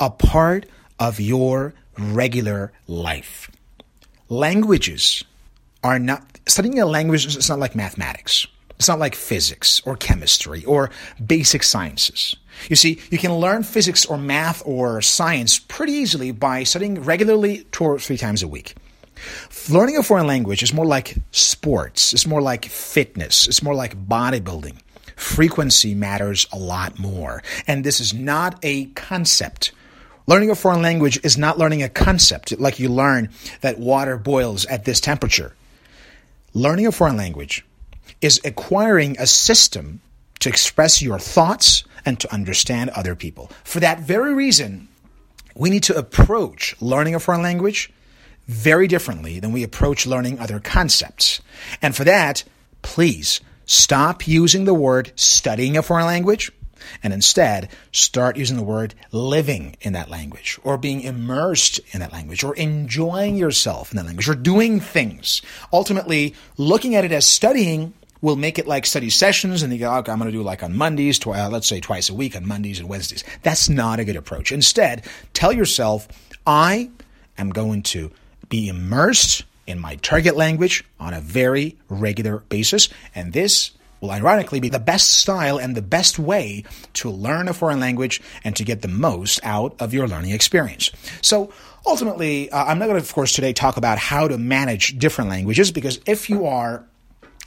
a 0.00 0.10
part 0.10 0.66
of 0.98 1.20
your 1.20 1.74
regular 1.98 2.72
life. 2.86 3.50
Languages 4.28 5.24
are 5.82 5.98
not, 5.98 6.24
studying 6.46 6.78
a 6.80 6.86
language 6.86 7.26
is 7.26 7.48
not 7.48 7.58
like 7.58 7.74
mathematics. 7.74 8.46
It's 8.78 8.88
not 8.88 8.98
like 8.98 9.14
physics 9.14 9.80
or 9.86 9.96
chemistry 9.96 10.64
or 10.64 10.90
basic 11.24 11.62
sciences. 11.62 12.36
You 12.68 12.76
see, 12.76 13.00
you 13.10 13.18
can 13.18 13.34
learn 13.34 13.62
physics 13.62 14.04
or 14.04 14.18
math 14.18 14.62
or 14.66 15.00
science 15.02 15.58
pretty 15.58 15.92
easily 15.92 16.30
by 16.30 16.64
studying 16.64 17.02
regularly 17.02 17.66
two 17.72 17.84
or 17.84 17.98
three 17.98 18.16
times 18.16 18.42
a 18.42 18.48
week. 18.48 18.74
Learning 19.70 19.96
a 19.96 20.02
foreign 20.02 20.26
language 20.26 20.62
is 20.62 20.74
more 20.74 20.84
like 20.84 21.16
sports, 21.30 22.12
it's 22.12 22.26
more 22.26 22.42
like 22.42 22.66
fitness, 22.66 23.48
it's 23.48 23.62
more 23.62 23.74
like 23.74 23.96
bodybuilding. 24.06 24.76
Frequency 25.16 25.94
matters 25.94 26.46
a 26.52 26.58
lot 26.58 26.98
more. 26.98 27.42
And 27.66 27.82
this 27.82 28.00
is 28.00 28.14
not 28.14 28.58
a 28.62 28.86
concept. 28.86 29.72
Learning 30.26 30.50
a 30.50 30.54
foreign 30.54 30.82
language 30.82 31.18
is 31.24 31.38
not 31.38 31.58
learning 31.58 31.82
a 31.82 31.88
concept 31.88 32.58
like 32.60 32.78
you 32.78 32.88
learn 32.88 33.30
that 33.62 33.78
water 33.78 34.16
boils 34.16 34.66
at 34.66 34.84
this 34.84 35.00
temperature. 35.00 35.54
Learning 36.52 36.86
a 36.86 36.92
foreign 36.92 37.16
language 37.16 37.64
is 38.20 38.40
acquiring 38.44 39.16
a 39.18 39.26
system 39.26 40.00
to 40.40 40.48
express 40.48 41.00
your 41.00 41.18
thoughts 41.18 41.84
and 42.04 42.20
to 42.20 42.32
understand 42.32 42.90
other 42.90 43.14
people. 43.14 43.50
For 43.64 43.80
that 43.80 44.00
very 44.00 44.34
reason, 44.34 44.88
we 45.54 45.70
need 45.70 45.82
to 45.84 45.96
approach 45.96 46.76
learning 46.80 47.14
a 47.14 47.20
foreign 47.20 47.42
language 47.42 47.90
very 48.46 48.86
differently 48.86 49.40
than 49.40 49.52
we 49.52 49.62
approach 49.62 50.06
learning 50.06 50.38
other 50.38 50.60
concepts. 50.60 51.40
And 51.82 51.96
for 51.96 52.04
that, 52.04 52.44
please 52.82 53.40
stop 53.66 54.26
using 54.26 54.64
the 54.64 54.74
word 54.74 55.12
studying 55.16 55.76
a 55.76 55.82
foreign 55.82 56.06
language 56.06 56.50
and 57.02 57.12
instead 57.12 57.68
start 57.92 58.36
using 58.36 58.56
the 58.56 58.62
word 58.62 58.94
living 59.12 59.76
in 59.80 59.92
that 59.92 60.08
language 60.08 60.58
or 60.62 60.78
being 60.78 61.00
immersed 61.00 61.80
in 61.90 62.00
that 62.00 62.12
language 62.12 62.44
or 62.44 62.54
enjoying 62.54 63.36
yourself 63.36 63.90
in 63.90 63.96
that 63.96 64.06
language 64.06 64.28
or 64.28 64.34
doing 64.34 64.80
things. 64.80 65.42
Ultimately, 65.72 66.34
looking 66.56 66.94
at 66.94 67.04
it 67.04 67.12
as 67.12 67.26
studying 67.26 67.92
we'll 68.20 68.36
make 68.36 68.58
it 68.58 68.66
like 68.66 68.86
study 68.86 69.10
sessions 69.10 69.62
and 69.62 69.72
you 69.72 69.78
go, 69.78 69.94
okay, 69.96 70.10
I'm 70.10 70.18
going 70.18 70.30
to 70.30 70.36
do 70.36 70.42
like 70.42 70.62
on 70.62 70.76
Mondays, 70.76 71.24
uh, 71.24 71.48
let's 71.50 71.66
say 71.66 71.80
twice 71.80 72.08
a 72.08 72.14
week 72.14 72.34
on 72.34 72.46
Mondays 72.46 72.80
and 72.80 72.88
Wednesdays. 72.88 73.22
That's 73.42 73.68
not 73.68 74.00
a 74.00 74.04
good 74.04 74.16
approach. 74.16 74.52
Instead, 74.52 75.04
tell 75.32 75.52
yourself, 75.52 76.08
I 76.46 76.90
am 77.38 77.50
going 77.50 77.82
to 77.84 78.10
be 78.48 78.68
immersed 78.68 79.44
in 79.66 79.78
my 79.78 79.96
target 79.96 80.36
language 80.36 80.84
on 81.00 81.14
a 81.14 81.20
very 81.20 81.76
regular 81.88 82.38
basis. 82.48 82.88
And 83.14 83.32
this 83.32 83.72
will 84.00 84.10
ironically 84.10 84.60
be 84.60 84.68
the 84.68 84.78
best 84.78 85.14
style 85.16 85.58
and 85.58 85.74
the 85.74 85.82
best 85.82 86.18
way 86.18 86.64
to 86.94 87.10
learn 87.10 87.48
a 87.48 87.54
foreign 87.54 87.80
language 87.80 88.20
and 88.44 88.54
to 88.56 88.64
get 88.64 88.82
the 88.82 88.88
most 88.88 89.40
out 89.42 89.74
of 89.80 89.94
your 89.94 90.06
learning 90.06 90.32
experience. 90.32 90.90
So 91.22 91.52
ultimately, 91.86 92.50
uh, 92.50 92.64
I'm 92.64 92.78
not 92.78 92.86
going 92.86 93.00
to, 93.00 93.04
of 93.04 93.14
course, 93.14 93.32
today 93.32 93.52
talk 93.52 93.76
about 93.76 93.98
how 93.98 94.28
to 94.28 94.38
manage 94.38 94.98
different 94.98 95.30
languages 95.30 95.72
because 95.72 96.00
if 96.06 96.28
you 96.28 96.46
are 96.46 96.84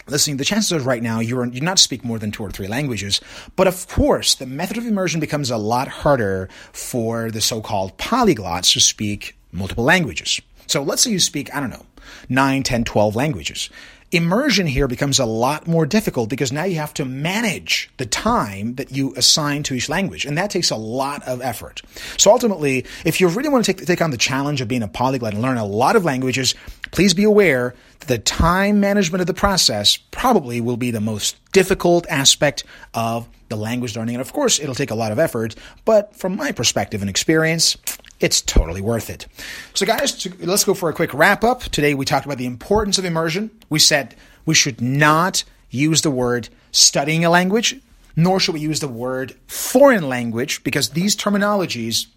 listening, 0.07 0.37
the 0.37 0.45
chances 0.45 0.71
are 0.71 0.85
right 0.85 1.03
now 1.03 1.19
you're 1.19 1.45
you 1.45 1.61
not 1.61 1.79
speak 1.79 2.03
more 2.03 2.17
than 2.17 2.31
two 2.31 2.43
or 2.43 2.51
three 2.51 2.67
languages. 2.67 3.21
But 3.55 3.67
of 3.67 3.87
course, 3.87 4.35
the 4.35 4.45
method 4.45 4.77
of 4.77 4.85
immersion 4.85 5.19
becomes 5.19 5.51
a 5.51 5.57
lot 5.57 5.87
harder 5.87 6.49
for 6.73 7.31
the 7.31 7.41
so-called 7.41 7.97
polyglots 7.97 8.73
to 8.73 8.79
speak 8.79 9.35
multiple 9.51 9.83
languages. 9.83 10.41
So 10.67 10.83
let's 10.83 11.01
say 11.01 11.11
you 11.11 11.19
speak, 11.19 11.53
I 11.55 11.59
don't 11.59 11.71
know, 11.71 11.85
9, 12.29 12.63
10, 12.63 12.83
12 12.83 13.15
languages. 13.15 13.69
Immersion 14.11 14.65
here 14.65 14.87
becomes 14.87 15.19
a 15.19 15.25
lot 15.25 15.67
more 15.67 15.85
difficult 15.85 16.29
because 16.29 16.51
now 16.51 16.63
you 16.63 16.77
have 16.77 16.95
to 16.95 17.05
manage 17.05 17.91
the 17.97 18.07
time 18.07 18.73
that 18.75 18.91
you 18.91 19.13
assign 19.15 19.61
to 19.61 19.75
each 19.75 19.87
language, 19.87 20.25
and 20.25 20.35
that 20.35 20.49
takes 20.49 20.71
a 20.71 20.75
lot 20.75 21.21
of 21.27 21.41
effort. 21.43 21.83
So 22.17 22.31
ultimately, 22.31 22.85
if 23.05 23.21
you 23.21 23.27
really 23.27 23.49
want 23.49 23.65
to 23.65 23.73
take, 23.73 23.85
take 23.85 24.01
on 24.01 24.09
the 24.09 24.17
challenge 24.17 24.61
of 24.61 24.67
being 24.67 24.81
a 24.81 24.87
polyglot 24.87 25.33
and 25.33 25.43
learn 25.43 25.57
a 25.57 25.65
lot 25.65 25.95
of 25.95 26.05
languages, 26.05 26.55
please 26.89 27.13
be 27.13 27.23
aware 27.23 27.75
that 27.99 28.07
the 28.07 28.17
time 28.17 28.79
management 28.79 29.21
of 29.21 29.27
the 29.27 29.33
process 29.35 29.97
probably 29.97 30.59
will 30.59 30.77
be 30.77 30.89
the 30.89 31.01
most 31.01 31.37
difficult 31.51 32.07
aspect 32.09 32.63
of 32.95 33.29
the 33.49 33.57
language 33.57 33.95
learning. 33.95 34.15
And 34.15 34.21
of 34.21 34.33
course, 34.33 34.59
it'll 34.59 34.73
take 34.73 34.89
a 34.89 34.95
lot 34.95 35.11
of 35.11 35.19
effort, 35.19 35.53
but 35.85 36.15
from 36.15 36.35
my 36.35 36.51
perspective 36.51 37.01
and 37.01 37.09
experience, 37.11 37.77
it's 38.19 38.41
totally 38.41 38.81
worth 38.81 39.09
it. 39.09 39.27
So, 39.73 39.85
guys, 39.85 40.27
let's 40.39 40.63
go 40.63 40.73
for 40.73 40.89
a 40.89 40.93
quick 40.93 41.13
wrap 41.13 41.43
up. 41.43 41.63
Today, 41.63 41.93
we 41.93 42.05
talked 42.05 42.25
about 42.25 42.37
the 42.37 42.45
importance 42.45 42.97
of 42.97 43.05
immersion. 43.05 43.51
We 43.69 43.79
said 43.79 44.15
we 44.45 44.55
should 44.55 44.81
not 44.81 45.43
use 45.69 46.01
the 46.01 46.11
word 46.11 46.49
studying 46.71 47.23
a 47.23 47.29
language, 47.29 47.79
nor 48.15 48.39
should 48.39 48.53
we 48.53 48.59
use 48.59 48.79
the 48.79 48.87
word 48.87 49.35
foreign 49.47 50.09
language, 50.09 50.63
because 50.63 50.89
these 50.89 51.15
terminologies 51.15 52.07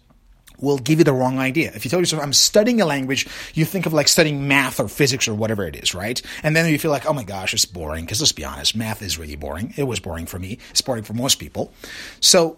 will 0.59 0.77
give 0.77 0.99
you 0.99 1.03
the 1.03 1.13
wrong 1.13 1.39
idea. 1.39 1.71
If 1.75 1.83
you 1.83 1.89
tell 1.89 1.99
yourself, 1.99 2.23
I'm 2.23 2.33
studying 2.33 2.79
a 2.79 2.85
language, 2.85 3.27
you 3.53 3.65
think 3.65 3.85
of 3.85 3.93
like 3.93 4.07
studying 4.07 4.47
math 4.47 4.79
or 4.79 4.87
physics 4.87 5.27
or 5.27 5.33
whatever 5.33 5.67
it 5.67 5.75
is, 5.75 5.93
right? 5.93 6.21
And 6.41 6.55
then 6.55 6.71
you 6.71 6.79
feel 6.79 6.91
like, 6.91 7.05
oh 7.05 7.13
my 7.13 7.23
gosh, 7.23 7.53
it's 7.53 7.65
boring. 7.65 8.05
Because 8.05 8.21
let's 8.21 8.31
be 8.31 8.45
honest, 8.45 8.75
math 8.75 9.01
is 9.01 9.17
really 9.17 9.35
boring. 9.35 9.73
It 9.77 9.83
was 9.83 9.99
boring 9.99 10.25
for 10.25 10.39
me. 10.39 10.59
It's 10.71 10.81
boring 10.81 11.03
for 11.03 11.13
most 11.13 11.35
people. 11.35 11.73
So, 12.19 12.57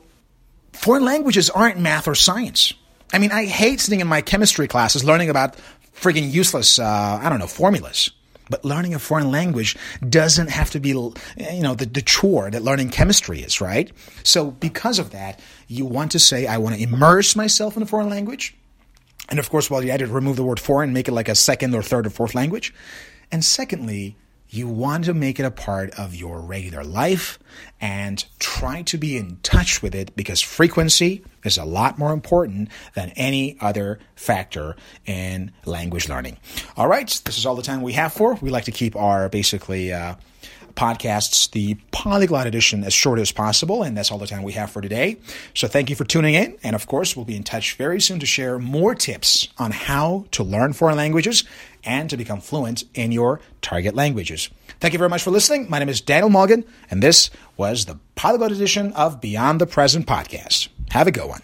foreign 0.74 1.04
languages 1.04 1.50
aren't 1.50 1.80
math 1.80 2.08
or 2.08 2.16
science. 2.16 2.74
I 3.13 3.20
mean, 3.20 3.32
I 3.32 3.46
hate 3.46 3.80
sitting 3.80 4.00
in 4.00 4.08
my 4.08 4.22
chemistry 4.22 4.68
classes 4.68 5.04
learning 5.04 5.30
about 5.30 5.58
frigging 5.96 6.32
useless, 6.32 6.80
uh, 6.80 7.20
I 7.22 7.30
don't 7.30 7.39
know, 7.39 7.48
formulas. 7.48 8.12
But 8.50 8.63
learning 8.63 8.94
a 8.94 9.00
foreign 9.00 9.32
language 9.32 9.76
doesn't 10.08 10.52
have 10.52 10.70
to 10.72 10.80
be, 10.80 10.89
you 10.89 11.13
know, 11.62 11.74
the, 11.74 11.88
the 11.88 12.02
chore 12.02 12.52
that 12.52 12.62
learning 12.62 12.89
chemistry 12.89 13.39
is, 13.39 13.60
right? 13.60 13.91
So 14.24 14.52
because 14.52 15.00
of 15.00 15.12
that, 15.12 15.39
you 15.68 15.86
want 15.86 16.12
to 16.12 16.20
say, 16.20 16.46
I 16.46 16.60
want 16.60 16.76
to 16.76 16.82
immerse 16.82 17.36
myself 17.36 17.76
in 17.76 17.82
a 17.82 17.88
foreign 17.88 18.10
language. 18.10 18.56
And 19.30 19.39
of 19.39 19.50
course, 19.50 19.72
while 19.72 19.84
you 19.84 19.91
edit, 19.91 20.10
remove 20.10 20.36
the 20.36 20.44
word 20.44 20.60
foreign, 20.60 20.94
make 20.94 21.08
it 21.08 21.13
like 21.13 21.30
a 21.30 21.34
second 21.34 21.74
or 21.74 21.82
third 21.82 22.06
or 22.06 22.12
fourth 22.12 22.36
language. 22.36 22.72
And 23.32 23.44
secondly, 23.44 24.15
you 24.56 24.68
want 24.68 25.06
to 25.06 25.13
make 25.13 25.39
it 25.39 25.44
a 25.44 25.52
part 25.52 25.91
of 26.00 26.15
your 26.15 26.39
regular 26.39 26.84
life 26.84 27.39
and 27.82 28.26
try 28.39 28.82
to 28.84 28.98
be 28.98 29.18
in 29.18 29.38
touch 29.44 29.82
with 29.82 29.94
it 29.94 30.15
because 30.15 30.41
frequency 30.41 31.24
is 31.44 31.58
a 31.58 31.65
lot 31.65 31.98
more 32.00 32.13
important 32.13 32.70
than 32.94 33.10
any 33.15 33.58
other 33.60 34.00
factor 34.15 34.76
in 35.06 35.52
language 35.65 36.08
learning. 36.10 36.38
All 36.78 36.88
right, 36.88 37.08
this 37.26 37.38
is 37.38 37.46
all 37.46 37.56
the 37.56 37.62
time 37.62 37.82
we 37.82 37.94
have 37.94 38.13
for. 38.13 38.36
We 38.36 38.50
like 38.50 38.65
to 38.65 38.72
keep 38.72 38.96
our 38.96 39.30
basically 39.30 39.91
uh, 39.91 40.15
podcasts, 40.76 41.50
the 41.52 41.76
Polyglot 41.91 42.48
Edition, 42.48 42.84
as 42.84 42.94
short 42.94 43.20
as 43.20 43.32
possible. 43.32 43.84
And 43.84 43.98
that's 43.98 44.12
all 44.12 44.18
the 44.18 44.28
time 44.28 44.44
we 44.44 44.54
have 44.54 44.70
for 44.70 44.82
today. 44.82 45.18
So 45.54 45.68
thank 45.68 45.89
you 45.89 45.96
for 45.96 46.04
tuning 46.04 46.36
in. 46.36 46.58
And 46.63 46.76
of 46.76 46.88
course, 46.88 47.15
we'll 47.15 47.26
be 47.26 47.36
in 47.36 47.44
touch 47.44 47.76
very 47.76 48.00
soon 48.02 48.20
to 48.20 48.26
share 48.26 48.60
more 48.60 48.94
tips 48.94 49.48
on 49.58 49.72
how 49.72 50.26
to 50.32 50.44
learn 50.44 50.74
foreign 50.74 50.98
languages 50.98 51.46
and 51.86 52.10
to 52.10 52.17
become 52.17 52.41
fluent 52.41 52.84
in 52.93 53.12
your 53.12 53.39
target 53.62 53.95
languages. 53.95 54.50
Thank 54.80 54.93
you 54.93 54.98
very 54.98 55.10
much 55.10 55.24
for 55.24 55.32
listening. 55.32 55.69
My 55.69 55.80
name 55.80 55.89
is 55.89 56.02
Daniel 56.02 56.30
Morgan, 56.30 56.65
and 56.91 57.02
this 57.02 57.30
was 57.58 57.86
the 57.86 58.00
Polyglot 58.15 58.52
Edition 58.52 58.91
of 58.93 59.21
Beyond 59.21 59.62
the 59.62 59.67
Present 59.67 60.06
podcast. 60.06 60.67
Have 60.91 61.08
a 61.08 61.12
good 61.12 61.28
one. 61.28 61.41